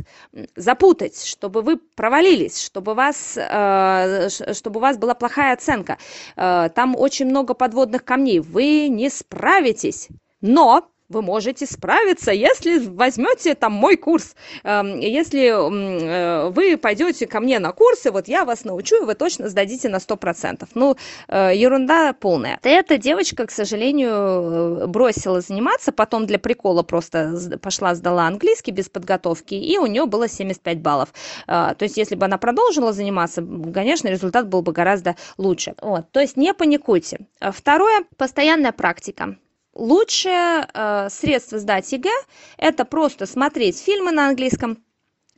запутать, 0.56 1.24
чтобы 1.24 1.62
вы 1.62 1.76
провалились, 1.76 2.62
чтобы, 2.62 2.94
вас, 2.94 3.36
э, 3.36 4.28
чтобы 4.52 4.78
у 4.78 4.80
вас 4.80 4.96
была 4.96 5.14
плохая 5.14 5.54
оценка. 5.54 5.98
Э, 6.36 6.68
там 6.74 6.96
очень 6.96 7.26
много 7.26 7.54
подводных 7.54 8.04
камней. 8.04 8.40
Вы 8.40 8.88
не 8.88 9.10
справитесь. 9.10 10.08
Но 10.40 10.88
вы 11.12 11.22
можете 11.22 11.66
справиться, 11.66 12.32
если 12.32 12.78
возьмете 12.78 13.54
там 13.54 13.72
мой 13.72 13.96
курс. 13.96 14.34
Эм, 14.64 14.98
Если 14.98 15.48
э, 15.48 16.50
вы 16.50 16.76
пойдете 16.76 17.26
ко 17.26 17.40
мне 17.40 17.58
на 17.58 17.72
курсы, 17.72 18.10
вот 18.10 18.28
я 18.28 18.44
вас 18.44 18.64
научу, 18.64 19.02
и 19.02 19.04
вы 19.04 19.14
точно 19.14 19.48
сдадите 19.48 19.88
на 19.88 19.98
100%. 19.98 20.68
Ну, 20.74 20.96
э, 21.28 21.52
ерунда 21.54 22.12
полная. 22.12 22.58
Эта 22.62 22.98
девочка, 22.98 23.46
к 23.46 23.50
сожалению, 23.50 24.10
э, 24.10 24.86
бросила 24.86 25.40
заниматься, 25.40 25.92
потом 25.92 26.26
для 26.26 26.38
прикола 26.38 26.82
просто 26.82 27.38
пошла, 27.60 27.94
сдала 27.94 28.26
английский 28.26 28.72
без 28.72 28.88
подготовки, 28.88 29.54
и 29.54 29.78
у 29.78 29.86
нее 29.86 30.06
было 30.06 30.28
75 30.28 30.80
баллов. 30.80 31.12
То 31.46 31.76
есть, 31.80 31.96
если 31.96 32.14
бы 32.14 32.24
она 32.24 32.38
продолжила 32.38 32.92
заниматься, 32.92 33.42
конечно, 33.74 34.08
результат 34.08 34.48
был 34.48 34.62
бы 34.62 34.72
гораздо 34.72 35.16
лучше. 35.38 35.74
Вот. 35.82 36.10
То 36.10 36.20
есть, 36.20 36.36
не 36.36 36.54
паникуйте. 36.54 37.26
Второе, 37.40 38.04
постоянная 38.16 38.72
практика. 38.72 39.36
Лучшее 39.74 40.68
э, 40.74 41.08
средство 41.08 41.58
сдать 41.58 41.90
ЕГЭ– 41.92 42.10
это 42.58 42.84
просто 42.84 43.24
смотреть 43.24 43.78
фильмы 43.78 44.12
на 44.12 44.28
английском, 44.28 44.84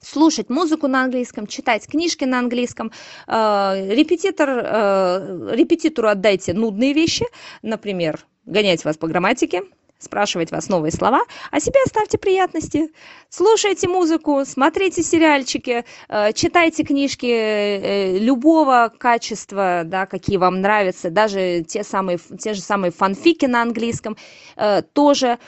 слушать 0.03 0.51
музыку 0.51 0.88
на 0.88 1.05
английском, 1.05 1.47
читать 1.47 1.87
книжки 1.87 2.25
на 2.25 2.40
английском. 2.40 2.90
Э, 3.29 3.94
репетитор, 3.94 4.49
э, 4.51 5.51
репетитору 5.53 6.09
отдайте 6.09 6.53
нудные 6.53 6.92
вещи, 6.94 7.25
например, 7.62 8.27
гонять 8.44 8.85
вас 8.85 8.97
по 8.97 9.07
грамматике, 9.07 9.62
спрашивать 9.98 10.50
вас 10.50 10.68
новые 10.68 10.92
слова, 10.92 11.22
а 11.50 11.61
себе 11.61 11.80
оставьте 11.85 12.18
приятности. 12.18 12.90
Слушайте 13.28 13.88
музыку, 13.88 14.44
смотрите 14.44 15.02
сериальчики, 15.02 15.85
э, 16.09 16.33
читайте 16.33 16.85
книжки 16.85 17.26
э, 17.26 18.18
любого 18.18 18.92
качества, 18.96 19.83
да, 19.85 20.07
какие 20.07 20.37
вам 20.37 20.61
нравятся, 20.61 21.11
даже 21.11 21.64
те, 21.66 21.83
самые, 21.85 22.18
те 22.38 22.54
же 22.54 22.61
самые 22.61 22.90
фанфики 22.90 23.46
на 23.46 23.62
английском 23.62 24.16
э, 24.57 24.83
тоже 24.92 25.38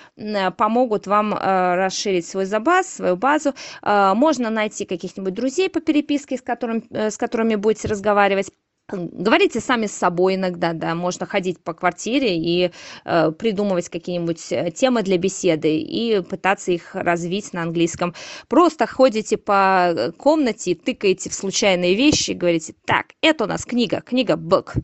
помогут 0.57 1.07
вам 1.07 1.35
расширить 1.35 2.27
свой 2.27 2.47
забаз, 2.47 2.97
свою 2.97 3.17
базу. 3.17 3.55
Можно 3.83 4.51
найти 4.51 4.85
каких-нибудь 4.85 5.35
друзей 5.35 5.69
по 5.71 5.81
переписке, 5.81 6.37
с, 6.37 6.43
которым, 6.43 6.85
с 6.91 7.17
которыми 7.17 7.55
будете 7.55 7.89
разговаривать. 7.89 8.51
Говорите 8.89 9.59
сами 9.59 9.87
с 9.87 9.93
собой 9.93 10.37
иногда, 10.37 10.73
да, 10.73 10.95
можно 10.95 11.27
ходить 11.27 11.59
по 11.59 11.75
квартире 11.75 12.37
и 12.39 12.71
э, 13.05 13.33
придумывать 13.33 13.89
какие-нибудь 13.89 14.53
э, 14.53 14.71
темы 14.71 15.03
для 15.03 15.19
беседы 15.19 15.77
и 15.77 16.21
пытаться 16.21 16.71
их 16.71 16.95
развить 16.95 17.53
на 17.53 17.63
английском. 17.63 18.15
Просто 18.47 18.87
ходите 18.87 19.39
по 19.39 19.89
э, 19.91 20.13
комнате, 20.13 20.77
тыкаете 20.77 21.31
в 21.31 21.35
случайные 21.35 21.97
вещи 21.97 22.31
говорите, 22.31 22.75
так, 22.85 23.07
это 23.23 23.43
у 23.45 23.47
нас 23.49 23.65
книга, 23.65 24.03
книга 24.03 24.35
book, 24.35 24.75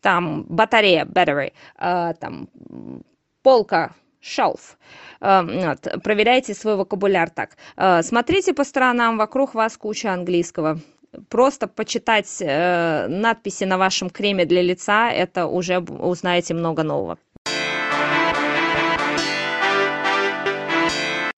там 0.00 0.44
батарея, 0.44 1.04
battery, 1.04 1.52
э, 1.78 2.14
там 2.18 2.48
полка, 3.42 3.94
shelf. 4.22 4.78
Э, 5.20 5.42
вот, 5.42 6.02
проверяйте 6.02 6.54
свой 6.54 6.76
вокабуляр 6.76 7.28
так. 7.28 7.58
Смотрите 8.06 8.54
по 8.54 8.64
сторонам, 8.64 9.18
вокруг 9.18 9.52
вас 9.52 9.76
куча 9.76 10.14
английского. 10.14 10.80
Просто 11.28 11.66
почитать 11.66 12.36
э, 12.40 13.06
надписи 13.08 13.64
на 13.64 13.78
вашем 13.78 14.10
креме 14.10 14.44
для 14.44 14.62
лица, 14.62 15.10
это 15.10 15.46
уже 15.46 15.78
узнаете 15.78 16.54
много 16.54 16.82
нового. 16.82 17.18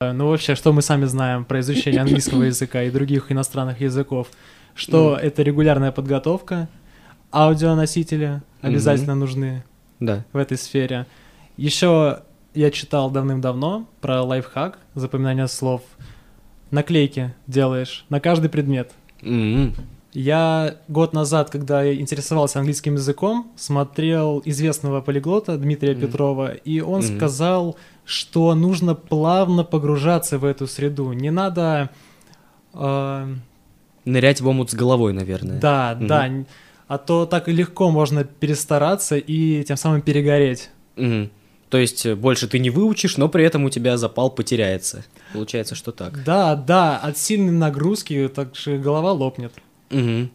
Э, 0.01 0.13
Ну 0.13 0.29
вообще, 0.29 0.55
что 0.55 0.73
мы 0.73 0.83
сами 0.83 1.05
знаем 1.07 1.45
про 1.45 1.61
изучение 1.61 2.01
английского 2.01 2.43
языка 2.53 2.83
и 2.83 2.91
других 2.91 3.33
иностранных 3.33 3.81
языков? 3.81 4.29
Что 4.75 5.17
это 5.17 5.43
регулярная 5.43 5.91
подготовка, 5.91 6.69
аудионосители 7.31 8.43
обязательно 8.61 9.15
нужны 9.15 9.65
Да. 10.01 10.25
в 10.33 10.37
этой 10.37 10.59
сфере. 10.59 11.07
Еще 11.57 12.21
я 12.55 12.71
читал 12.71 13.11
давным-давно 13.11 13.89
про 14.03 14.23
лайфхак, 14.23 14.79
запоминание 14.95 15.49
слов. 15.49 15.81
Наклейки 16.71 17.35
делаешь 17.47 18.05
на 18.11 18.21
каждый 18.21 18.51
предмет. 18.51 18.93
М, 19.27 19.75
Я 20.13 20.77
год 20.89 21.13
назад, 21.13 21.51
когда 21.51 21.93
интересовался 21.93 22.59
английским 22.61 22.95
языком, 22.95 23.49
смотрел 23.57 24.41
известного 24.47 25.03
полиглота 25.03 25.57
Дмитрия 25.59 25.93
Мгм. 25.93 26.01
Петрова, 26.01 26.55
и 26.55 26.81
он 26.81 27.01
Мгм. 27.05 27.17
сказал, 27.17 27.77
что 28.07 28.55
нужно 28.55 28.95
плавно 28.95 29.63
погружаться 29.65 30.39
в 30.39 30.45
эту 30.47 30.67
среду. 30.67 31.13
Не 31.13 31.31
надо... 31.31 31.91
э, 32.73 33.35
Нырять 34.07 34.41
в 34.41 34.49
омут 34.49 34.71
с 34.71 34.75
головой, 34.75 35.13
наверное. 35.13 35.61
да, 35.61 35.95
Мгм. 35.99 36.07
да. 36.07 36.31
А 36.89 36.99
то 36.99 37.27
так 37.27 37.49
легко 37.49 37.91
можно 37.91 38.23
перестараться 38.25 39.17
и 39.17 39.65
тем 39.65 39.77
самым 39.77 40.01
перегореть. 40.03 40.71
Мгм. 40.97 41.29
То 41.69 41.79
есть 41.79 42.07
э, 42.07 42.15
больше 42.15 42.47
ты 42.49 42.59
не 42.59 42.71
выучишь, 42.71 43.17
но 43.17 43.29
при 43.29 43.45
этом 43.45 43.65
у 43.65 43.71
тебя 43.71 43.97
запал 43.97 44.31
потеряется. 44.31 45.05
Получается, 45.33 45.75
что 45.75 45.93
так. 45.93 46.23
Да, 46.25 46.55
да, 46.55 46.97
от 46.99 47.19
сильной 47.19 47.53
нагрузки 47.53 48.31
так 48.35 48.55
же 48.55 48.79
голова 48.79 49.13
лопнет. 49.13 49.53
Мгм. 49.91 50.31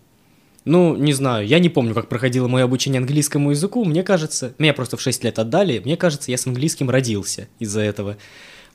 Ну, 0.64 0.96
не 0.96 1.14
знаю, 1.14 1.48
я 1.48 1.60
не 1.60 1.70
помню, 1.70 1.96
как 1.96 2.08
проходило 2.08 2.48
мое 2.48 2.66
обучение 2.66 3.00
английскому 3.00 3.52
языку. 3.52 3.84
Мне 3.84 4.04
кажется, 4.04 4.54
меня 4.60 4.74
просто 4.74 4.96
в 4.96 5.02
6 5.02 5.24
лет 5.24 5.40
отдали, 5.40 5.80
мне 5.80 5.98
кажется, 5.98 6.30
я 6.30 6.38
с 6.38 6.46
английским 6.46 6.90
родился 6.90 7.48
из-за 7.58 7.82
этого. 7.82 8.18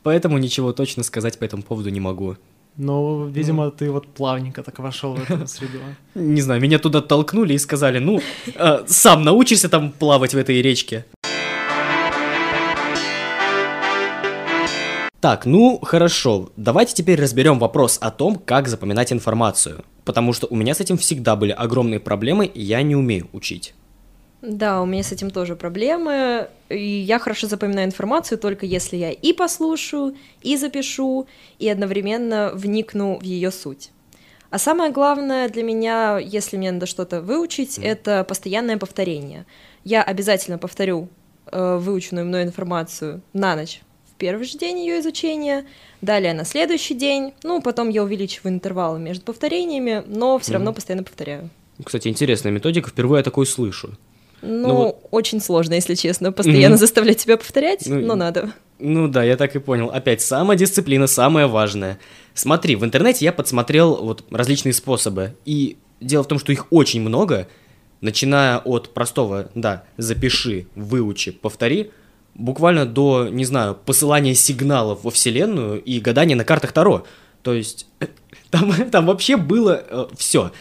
Поэтому 0.03 0.39
ничего 0.39 0.73
точно 0.73 1.03
сказать 1.05 1.39
по 1.39 1.45
этому 1.45 1.63
поводу 1.63 1.91
не 1.91 2.01
могу. 2.01 2.37
Ну, 2.77 3.27
видимо, 3.27 3.71
ты 3.71 3.91
вот 3.91 4.07
плавненько 4.09 4.63
так 4.63 4.79
вошел 4.81 5.15
в 5.15 5.31
эту 5.31 5.47
среду. 5.47 5.79
Не 6.15 6.43
знаю, 6.43 6.61
меня 6.61 6.79
туда 6.79 7.01
толкнули 7.01 7.55
и 7.55 7.59
сказали, 7.59 7.99
ну, 7.99 8.21
э, 8.55 8.85
сам 8.87 9.23
научишься 9.23 9.69
там 9.69 9.93
плавать 9.93 10.35
в 10.35 10.37
этой 10.37 10.61
речке. 10.61 11.07
Так, 15.27 15.45
ну 15.45 15.81
хорошо, 15.83 16.51
давайте 16.57 16.95
теперь 16.95 17.21
разберем 17.21 17.59
вопрос 17.59 17.99
о 18.01 18.13
том, 18.13 18.37
как 18.37 18.69
запоминать 18.69 19.13
информацию. 19.13 19.85
Потому 20.05 20.33
что 20.33 20.47
у 20.49 20.55
меня 20.55 20.73
с 20.73 20.79
этим 20.79 20.97
всегда 20.97 21.35
были 21.35 21.51
огромные 21.51 21.99
проблемы, 21.99 22.47
и 22.47 22.63
я 22.63 22.81
не 22.83 22.95
умею 22.95 23.27
учить. 23.33 23.75
Да, 24.41 24.81
у 24.81 24.87
меня 24.87 25.03
с 25.03 25.11
этим 25.11 25.33
тоже 25.33 25.57
проблемы. 25.57 26.49
И 26.69 26.79
я 26.79 27.19
хорошо 27.19 27.49
запоминаю 27.49 27.89
информацию 27.89 28.39
только 28.39 28.67
если 28.67 28.97
я 28.97 29.11
и 29.11 29.33
послушаю, 29.33 30.15
и 30.43 30.57
запишу, 30.57 31.27
и 31.59 31.69
одновременно 31.69 32.53
вникну 32.55 33.19
в 33.19 33.25
ее 33.25 33.51
суть. 33.51 33.91
А 34.51 34.61
самое 34.61 34.93
главное 34.93 35.49
для 35.49 35.65
меня, 35.65 36.19
если 36.19 36.57
мне 36.57 36.71
надо 36.71 36.87
что-то 36.87 37.21
выучить, 37.21 37.79
mm. 37.79 37.85
это 37.85 38.23
постоянное 38.23 38.79
повторение. 38.79 39.45
Я 39.83 40.05
обязательно 40.05 40.57
повторю 40.57 41.09
э, 41.47 41.79
выученную 41.79 42.27
мной 42.27 42.45
информацию 42.45 43.23
на 43.33 43.57
ночь 43.57 43.81
первый 44.19 44.47
же 44.47 44.59
день 44.59 44.81
ее 44.81 45.01
изучения, 45.01 45.65
далее 46.01 46.35
на 46.35 46.45
следующий 46.45 46.95
день, 46.95 47.33
ну, 47.43 47.63
потом 47.63 47.89
я 47.89 48.03
увеличиваю 48.03 48.55
интервалы 48.55 48.99
между 48.99 49.25
повторениями, 49.25 50.03
но 50.07 50.39
все 50.39 50.53
mm. 50.53 50.55
равно 50.55 50.73
постоянно 50.73 51.05
повторяю. 51.05 51.51
Кстати, 51.83 52.09
интересная 52.09 52.53
методика, 52.53 52.91
впервые 52.91 53.21
я 53.21 53.25
такой 53.25 53.47
слышу. 53.47 53.97
Ну, 54.43 54.69
ну 54.69 54.75
вот... 54.75 55.09
очень 55.11 55.41
сложно, 55.41 55.75
если 55.75 55.95
честно, 55.95 56.33
постоянно 56.33 56.75
mm-hmm. 56.75 56.79
заставлять 56.79 57.21
себя 57.21 57.37
повторять, 57.37 57.87
ну, 57.87 58.01
но 58.01 58.15
надо. 58.15 58.53
Ну 58.79 59.09
да, 59.09 59.25
я 59.25 59.37
так 59.37 59.57
и 59.57 59.59
понял. 59.59 59.91
Опять, 59.91 60.21
самодисциплина 60.21 61.07
самое 61.07 61.47
важное. 61.47 61.99
Смотри, 62.35 62.77
в 62.77 62.85
интернете 62.85 63.25
я 63.25 63.33
подсмотрел 63.33 63.97
вот 63.97 64.25
различные 64.31 64.73
способы, 64.73 65.35
и 65.45 65.79
дело 66.01 66.23
в 66.23 66.29
том, 66.29 66.39
что 66.39 66.53
их 66.53 66.67
очень 66.71 67.01
много, 67.01 67.49
начиная 68.01 68.59
от 68.59 68.93
простого, 68.93 69.51
да, 69.55 69.85
запиши, 69.97 70.67
выучи, 70.75 71.31
повтори, 71.31 71.91
буквально 72.37 72.87
до, 72.87 73.29
не 73.29 73.45
знаю, 73.45 73.75
посылания 73.75 74.35
сигналов 74.35 75.05
во 75.05 75.11
Вселенную 75.11 75.83
и 75.83 76.01
гадания 76.01 76.37
на 76.37 76.45
картах 76.45 76.73
Таро. 76.73 77.05
То 77.43 77.55
есть 77.55 77.87
там, 78.51 78.73
там 78.91 79.07
вообще 79.07 79.37
было 79.37 79.83
э, 79.89 80.07
все. 80.17 80.53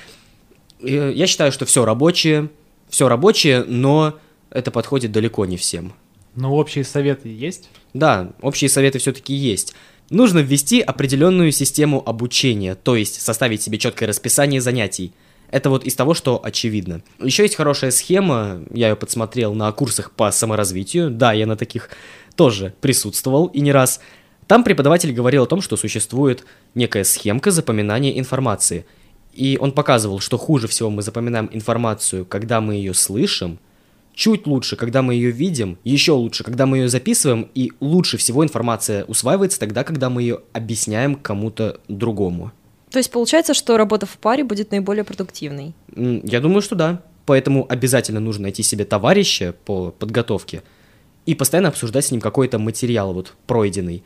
Я 0.80 1.28
считаю, 1.28 1.52
что 1.52 1.66
все 1.66 1.86
рабочее, 1.86 2.50
все 2.90 3.08
рабочее, 3.08 3.64
но 3.64 4.18
это 4.50 4.72
подходит 4.72 5.12
далеко 5.12 5.46
не 5.46 5.58
всем. 5.58 5.94
Но 6.36 6.54
общие 6.54 6.84
советы 6.84 7.30
есть? 7.30 7.70
Да, 7.94 8.34
общие 8.42 8.70
советы 8.70 9.00
все-таки 9.00 9.34
есть. 9.34 9.74
Нужно 10.10 10.40
ввести 10.40 10.82
определенную 10.82 11.52
систему 11.52 12.04
обучения, 12.06 12.76
то 12.76 12.96
есть 12.96 13.22
составить 13.22 13.62
себе 13.62 13.80
четкое 13.80 14.08
расписание 14.08 14.62
занятий. 14.62 15.14
Это 15.56 15.70
вот 15.70 15.86
из 15.86 15.96
того, 15.96 16.14
что 16.14 16.42
очевидно. 16.44 17.02
Еще 17.20 17.44
есть 17.44 17.56
хорошая 17.56 17.92
схема, 17.92 18.62
я 18.72 18.90
ее 18.90 18.96
подсмотрел 18.98 19.54
на 19.54 19.72
курсах 19.72 20.12
по 20.12 20.30
саморазвитию. 20.32 21.10
Да, 21.10 21.32
я 21.32 21.48
на 21.48 21.56
таких 21.56 21.90
тоже 22.36 22.74
присутствовал 22.82 23.46
и 23.46 23.62
не 23.62 23.72
раз. 23.72 24.02
Там 24.48 24.66
преподаватель 24.66 25.14
говорил 25.14 25.44
о 25.44 25.48
том, 25.48 25.62
что 25.62 25.78
существует 25.78 26.44
некая 26.74 27.06
схемка 27.06 27.52
запоминания 27.52 28.20
информации– 28.20 28.86
и 29.36 29.58
он 29.60 29.74
показывал, 29.74 30.22
что 30.22 30.38
хуже 30.38 30.70
всего 30.70 30.90
мы 30.90 31.02
запоминаем 31.02 31.50
информацию, 31.52 32.26
когда 32.26 32.62
мы 32.62 32.76
ее 32.76 32.94
слышим, 32.94 33.60
чуть 34.14 34.48
лучше, 34.48 34.78
когда 34.78 35.02
мы 35.02 35.14
ее 35.14 35.30
видим, 35.30 35.78
еще 35.84 36.14
лучше, 36.14 36.46
когда 36.46 36.66
мы 36.66 36.78
ее 36.78 36.90
записываем, 36.90 37.50
и 37.54 37.74
лучше 37.82 38.16
всего 38.16 38.46
информация 38.46 39.04
усваивается 39.04 39.60
тогда, 39.60 39.84
когда 39.84 40.10
мы 40.10 40.22
ее 40.22 40.40
объясняем 40.54 41.16
кому-то 41.16 41.82
другому. 41.90 42.54
То 42.92 43.00
есть 43.00 43.12
получается, 43.12 43.54
что 43.54 43.78
работа 43.78 44.06
в 44.06 44.18
паре 44.18 44.44
будет 44.44 44.72
наиболее 44.72 45.04
продуктивной? 45.04 45.74
Я 45.96 46.40
думаю, 46.40 46.62
что 46.62 46.76
да. 46.76 47.02
Поэтому 47.26 47.66
обязательно 47.68 48.20
нужно 48.20 48.44
найти 48.44 48.62
себе 48.62 48.86
товарища 48.86 49.56
по 49.66 49.92
подготовке 49.92 50.62
и 51.26 51.34
постоянно 51.34 51.70
обсуждать 51.70 52.06
с 52.06 52.12
ним 52.12 52.22
какой-то 52.22 52.60
материал 52.60 53.14
вот 53.14 53.34
пройденный. 53.48 54.04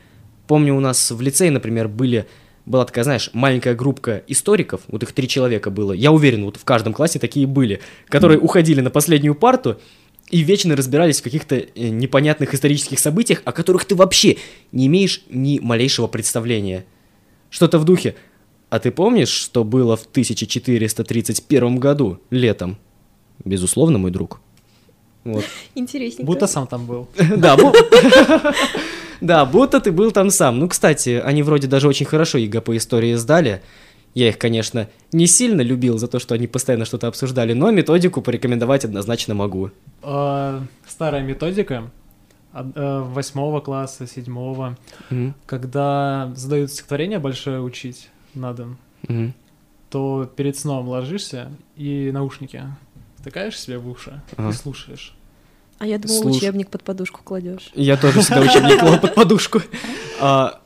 Помню, 0.47 0.75
у 0.75 0.79
нас 0.79 1.11
в 1.11 1.19
лицее, 1.21 1.51
например, 1.51 1.89
были 1.89 2.27
была 2.65 2.85
такая, 2.85 3.03
знаешь, 3.03 3.31
маленькая 3.33 3.73
группка 3.73 4.23
историков, 4.27 4.81
вот 4.87 5.01
их 5.01 5.11
три 5.11 5.27
человека 5.27 5.71
было, 5.71 5.91
я 5.91 6.11
уверен, 6.11 6.45
вот 6.45 6.57
в 6.57 6.63
каждом 6.65 6.93
классе 6.93 7.17
такие 7.17 7.47
были, 7.47 7.81
которые 8.07 8.39
уходили 8.39 8.79
на 8.79 8.91
последнюю 8.91 9.33
парту 9.33 9.79
и 10.29 10.41
вечно 10.41 10.75
разбирались 10.75 11.19
в 11.19 11.23
каких-то 11.23 11.55
э, 11.55 11.67
непонятных 11.75 12.53
исторических 12.53 12.99
событиях, 12.99 13.41
о 13.45 13.51
которых 13.51 13.85
ты 13.85 13.95
вообще 13.95 14.37
не 14.71 14.85
имеешь 14.85 15.23
ни 15.29 15.59
малейшего 15.59 16.05
представления. 16.07 16.85
Что-то 17.49 17.79
в 17.79 17.85
духе. 17.85 18.15
А 18.69 18.79
ты 18.79 18.91
помнишь, 18.91 19.29
что 19.29 19.63
было 19.63 19.97
в 19.97 20.05
1431 20.05 21.77
году, 21.77 22.19
летом? 22.29 22.77
Безусловно, 23.43 23.97
мой 23.97 24.11
друг. 24.11 24.41
Вот. 25.23 25.43
Интересненько. 25.75 26.25
Будто 26.25 26.47
сам 26.47 26.67
там 26.67 26.85
был. 26.85 27.07
Да, 27.37 27.57
Да, 29.21 29.45
будто 29.45 29.81
ты 29.81 29.91
был 29.91 30.11
там 30.11 30.29
сам. 30.29 30.59
Ну, 30.59 30.69
кстати, 30.69 31.21
они 31.23 31.43
вроде 31.43 31.67
даже 31.67 31.87
очень 31.87 32.05
хорошо 32.05 32.37
ЕГЭ 32.37 32.61
по 32.61 32.77
истории 32.77 33.15
сдали. 33.15 33.61
Я 34.13 34.29
их, 34.29 34.37
конечно, 34.37 34.87
не 35.11 35.27
сильно 35.27 35.61
любил 35.61 35.97
за 35.97 36.07
то, 36.07 36.19
что 36.19 36.35
они 36.35 36.47
постоянно 36.47 36.85
что-то 36.85 37.07
обсуждали, 37.07 37.53
но 37.53 37.69
методику 37.71 38.21
порекомендовать 38.21 38.85
однозначно 38.85 39.35
могу. 39.35 39.71
А, 40.01 40.63
старая 40.87 41.21
методика 41.21 41.91
э, 42.53 43.03
восьмого 43.05 43.59
класса, 43.59 44.07
седьмого, 44.07 44.77
mm-hmm. 45.09 45.33
когда 45.45 46.31
задают 46.35 46.71
стихотворение 46.71 47.19
большое 47.19 47.61
учить 47.61 48.09
надо, 48.33 48.69
mm-hmm. 49.03 49.31
то 49.89 50.31
перед 50.35 50.57
сном 50.57 50.87
ложишься 50.87 51.51
и 51.75 52.11
наушники 52.11 52.63
втыкаешь 53.17 53.59
себе 53.59 53.77
в 53.77 53.89
уши 53.89 54.21
ага. 54.37 54.49
и 54.49 54.53
слушаешь. 54.53 55.15
А 55.77 55.87
я 55.87 55.97
думал, 55.97 56.21
Слуш... 56.21 56.37
учебник 56.37 56.69
под 56.69 56.83
подушку 56.83 57.21
кладешь. 57.23 57.71
Я 57.73 57.95
тоже 57.95 58.21
всегда 58.21 58.41
учебник 58.41 58.79
клал 58.79 58.99
под 58.99 59.15
подушку. 59.15 59.61
А, 60.21 60.58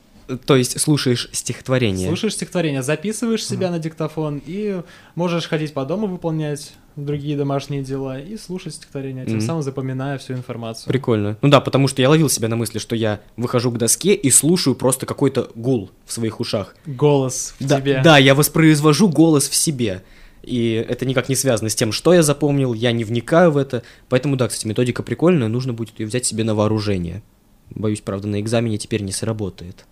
то 0.46 0.56
есть 0.56 0.80
слушаешь 0.80 1.28
стихотворение. 1.32 2.08
Слушаешь 2.08 2.34
стихотворение, 2.34 2.82
записываешь 2.82 3.44
себя 3.46 3.70
на 3.70 3.78
диктофон 3.78 4.42
и 4.44 4.82
можешь 5.14 5.48
ходить 5.48 5.72
по 5.72 5.84
дому, 5.84 6.06
выполнять 6.06 6.72
другие 6.96 7.36
домашние 7.36 7.82
дела 7.82 8.20
и 8.20 8.36
слушать 8.36 8.74
стихотворение, 8.74 9.26
тем 9.26 9.40
самым 9.40 9.62
запоминая 9.62 10.18
всю 10.18 10.34
информацию. 10.34 10.88
Прикольно. 10.88 11.36
Ну 11.42 11.48
да, 11.48 11.60
потому 11.60 11.88
что 11.88 12.02
я 12.02 12.08
ловил 12.08 12.28
себя 12.28 12.48
на 12.48 12.56
мысли, 12.56 12.78
что 12.78 12.94
я 12.94 13.20
выхожу 13.36 13.70
к 13.72 13.78
доске 13.78 14.14
и 14.14 14.30
слушаю 14.30 14.76
просто 14.76 15.06
какой-то 15.06 15.50
гул 15.54 15.90
в 16.04 16.12
своих 16.12 16.40
ушах. 16.40 16.76
Голос 16.86 17.54
в 17.58 17.66
да, 17.66 17.80
тебе. 17.80 18.00
Да, 18.02 18.18
я 18.18 18.34
воспроизвожу 18.34 19.08
голос 19.08 19.48
в 19.48 19.54
себе. 19.54 20.02
И 20.42 20.84
это 20.88 21.06
никак 21.06 21.28
не 21.28 21.36
связано 21.36 21.70
с 21.70 21.74
тем, 21.74 21.90
что 21.90 22.12
я 22.12 22.22
запомнил, 22.22 22.74
я 22.74 22.92
не 22.92 23.04
вникаю 23.04 23.50
в 23.50 23.56
это. 23.56 23.82
Поэтому, 24.08 24.36
да, 24.36 24.48
кстати, 24.48 24.66
методика 24.66 25.02
прикольная, 25.02 25.48
нужно 25.48 25.72
будет 25.72 25.98
ее 25.98 26.06
взять 26.06 26.26
себе 26.26 26.44
на 26.44 26.54
вооружение. 26.54 27.22
Боюсь, 27.70 28.02
правда, 28.02 28.28
на 28.28 28.40
экзамене 28.40 28.78
теперь 28.78 29.02
не 29.02 29.12
сработает. 29.12 29.86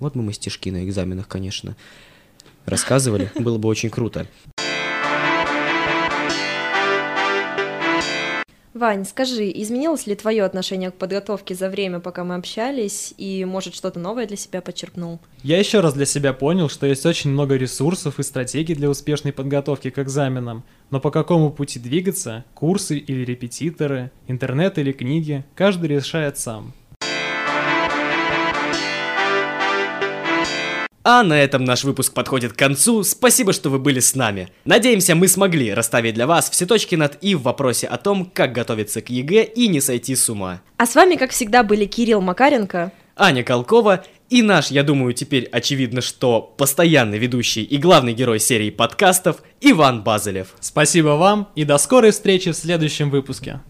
Вот 0.00 0.14
мы 0.14 0.22
мы 0.22 0.32
стишки 0.32 0.70
на 0.70 0.84
экзаменах, 0.84 1.28
конечно, 1.28 1.76
рассказывали, 2.66 3.30
было 3.38 3.58
бы 3.58 3.68
очень 3.68 3.90
круто. 3.90 4.26
Вань, 8.74 9.04
скажи, 9.04 9.52
изменилось 9.54 10.08
ли 10.08 10.16
твое 10.16 10.42
отношение 10.42 10.90
к 10.90 10.94
подготовке 10.94 11.54
за 11.54 11.70
время, 11.70 12.00
пока 12.00 12.24
мы 12.24 12.34
общались, 12.34 13.14
и, 13.16 13.44
может, 13.44 13.72
что-то 13.72 14.00
новое 14.00 14.26
для 14.26 14.36
себя 14.36 14.60
подчеркнул? 14.60 15.20
Я 15.44 15.60
еще 15.60 15.78
раз 15.78 15.94
для 15.94 16.06
себя 16.06 16.32
понял, 16.32 16.68
что 16.68 16.84
есть 16.84 17.06
очень 17.06 17.30
много 17.30 17.54
ресурсов 17.54 18.18
и 18.18 18.24
стратегий 18.24 18.74
для 18.74 18.90
успешной 18.90 19.32
подготовки 19.32 19.90
к 19.90 20.00
экзаменам, 20.00 20.64
но 20.90 20.98
по 20.98 21.12
какому 21.12 21.52
пути 21.52 21.78
двигаться, 21.78 22.44
курсы 22.54 22.98
или 22.98 23.24
репетиторы, 23.24 24.10
интернет 24.26 24.76
или 24.76 24.90
книги, 24.90 25.44
каждый 25.54 25.90
решает 25.90 26.36
сам. 26.38 26.74
А 31.04 31.22
на 31.22 31.34
этом 31.34 31.64
наш 31.64 31.84
выпуск 31.84 32.14
подходит 32.14 32.54
к 32.54 32.58
концу. 32.58 33.04
Спасибо, 33.04 33.52
что 33.52 33.68
вы 33.68 33.78
были 33.78 34.00
с 34.00 34.14
нами. 34.14 34.48
Надеемся, 34.64 35.14
мы 35.14 35.28
смогли 35.28 35.74
расставить 35.74 36.14
для 36.14 36.26
вас 36.26 36.48
все 36.48 36.64
точки 36.64 36.94
над 36.94 37.18
«и» 37.22 37.34
в 37.34 37.42
вопросе 37.42 37.86
о 37.86 37.98
том, 37.98 38.24
как 38.32 38.52
готовиться 38.52 39.02
к 39.02 39.10
ЕГЭ 39.10 39.44
и 39.44 39.68
не 39.68 39.82
сойти 39.82 40.16
с 40.16 40.30
ума. 40.30 40.62
А 40.78 40.86
с 40.86 40.94
вами, 40.94 41.16
как 41.16 41.32
всегда, 41.32 41.62
были 41.62 41.84
Кирилл 41.84 42.22
Макаренко, 42.22 42.90
Аня 43.16 43.44
Колкова 43.44 44.04
и 44.30 44.42
наш, 44.42 44.70
я 44.70 44.82
думаю, 44.82 45.12
теперь 45.12 45.44
очевидно, 45.44 46.00
что 46.00 46.40
постоянный 46.40 47.18
ведущий 47.18 47.62
и 47.62 47.76
главный 47.76 48.14
герой 48.14 48.40
серии 48.40 48.70
подкастов 48.70 49.42
Иван 49.60 50.02
Базелев. 50.02 50.54
Спасибо 50.60 51.10
вам 51.10 51.48
и 51.54 51.64
до 51.64 51.78
скорой 51.78 52.10
встречи 52.10 52.50
в 52.50 52.56
следующем 52.56 53.10
выпуске. 53.10 53.60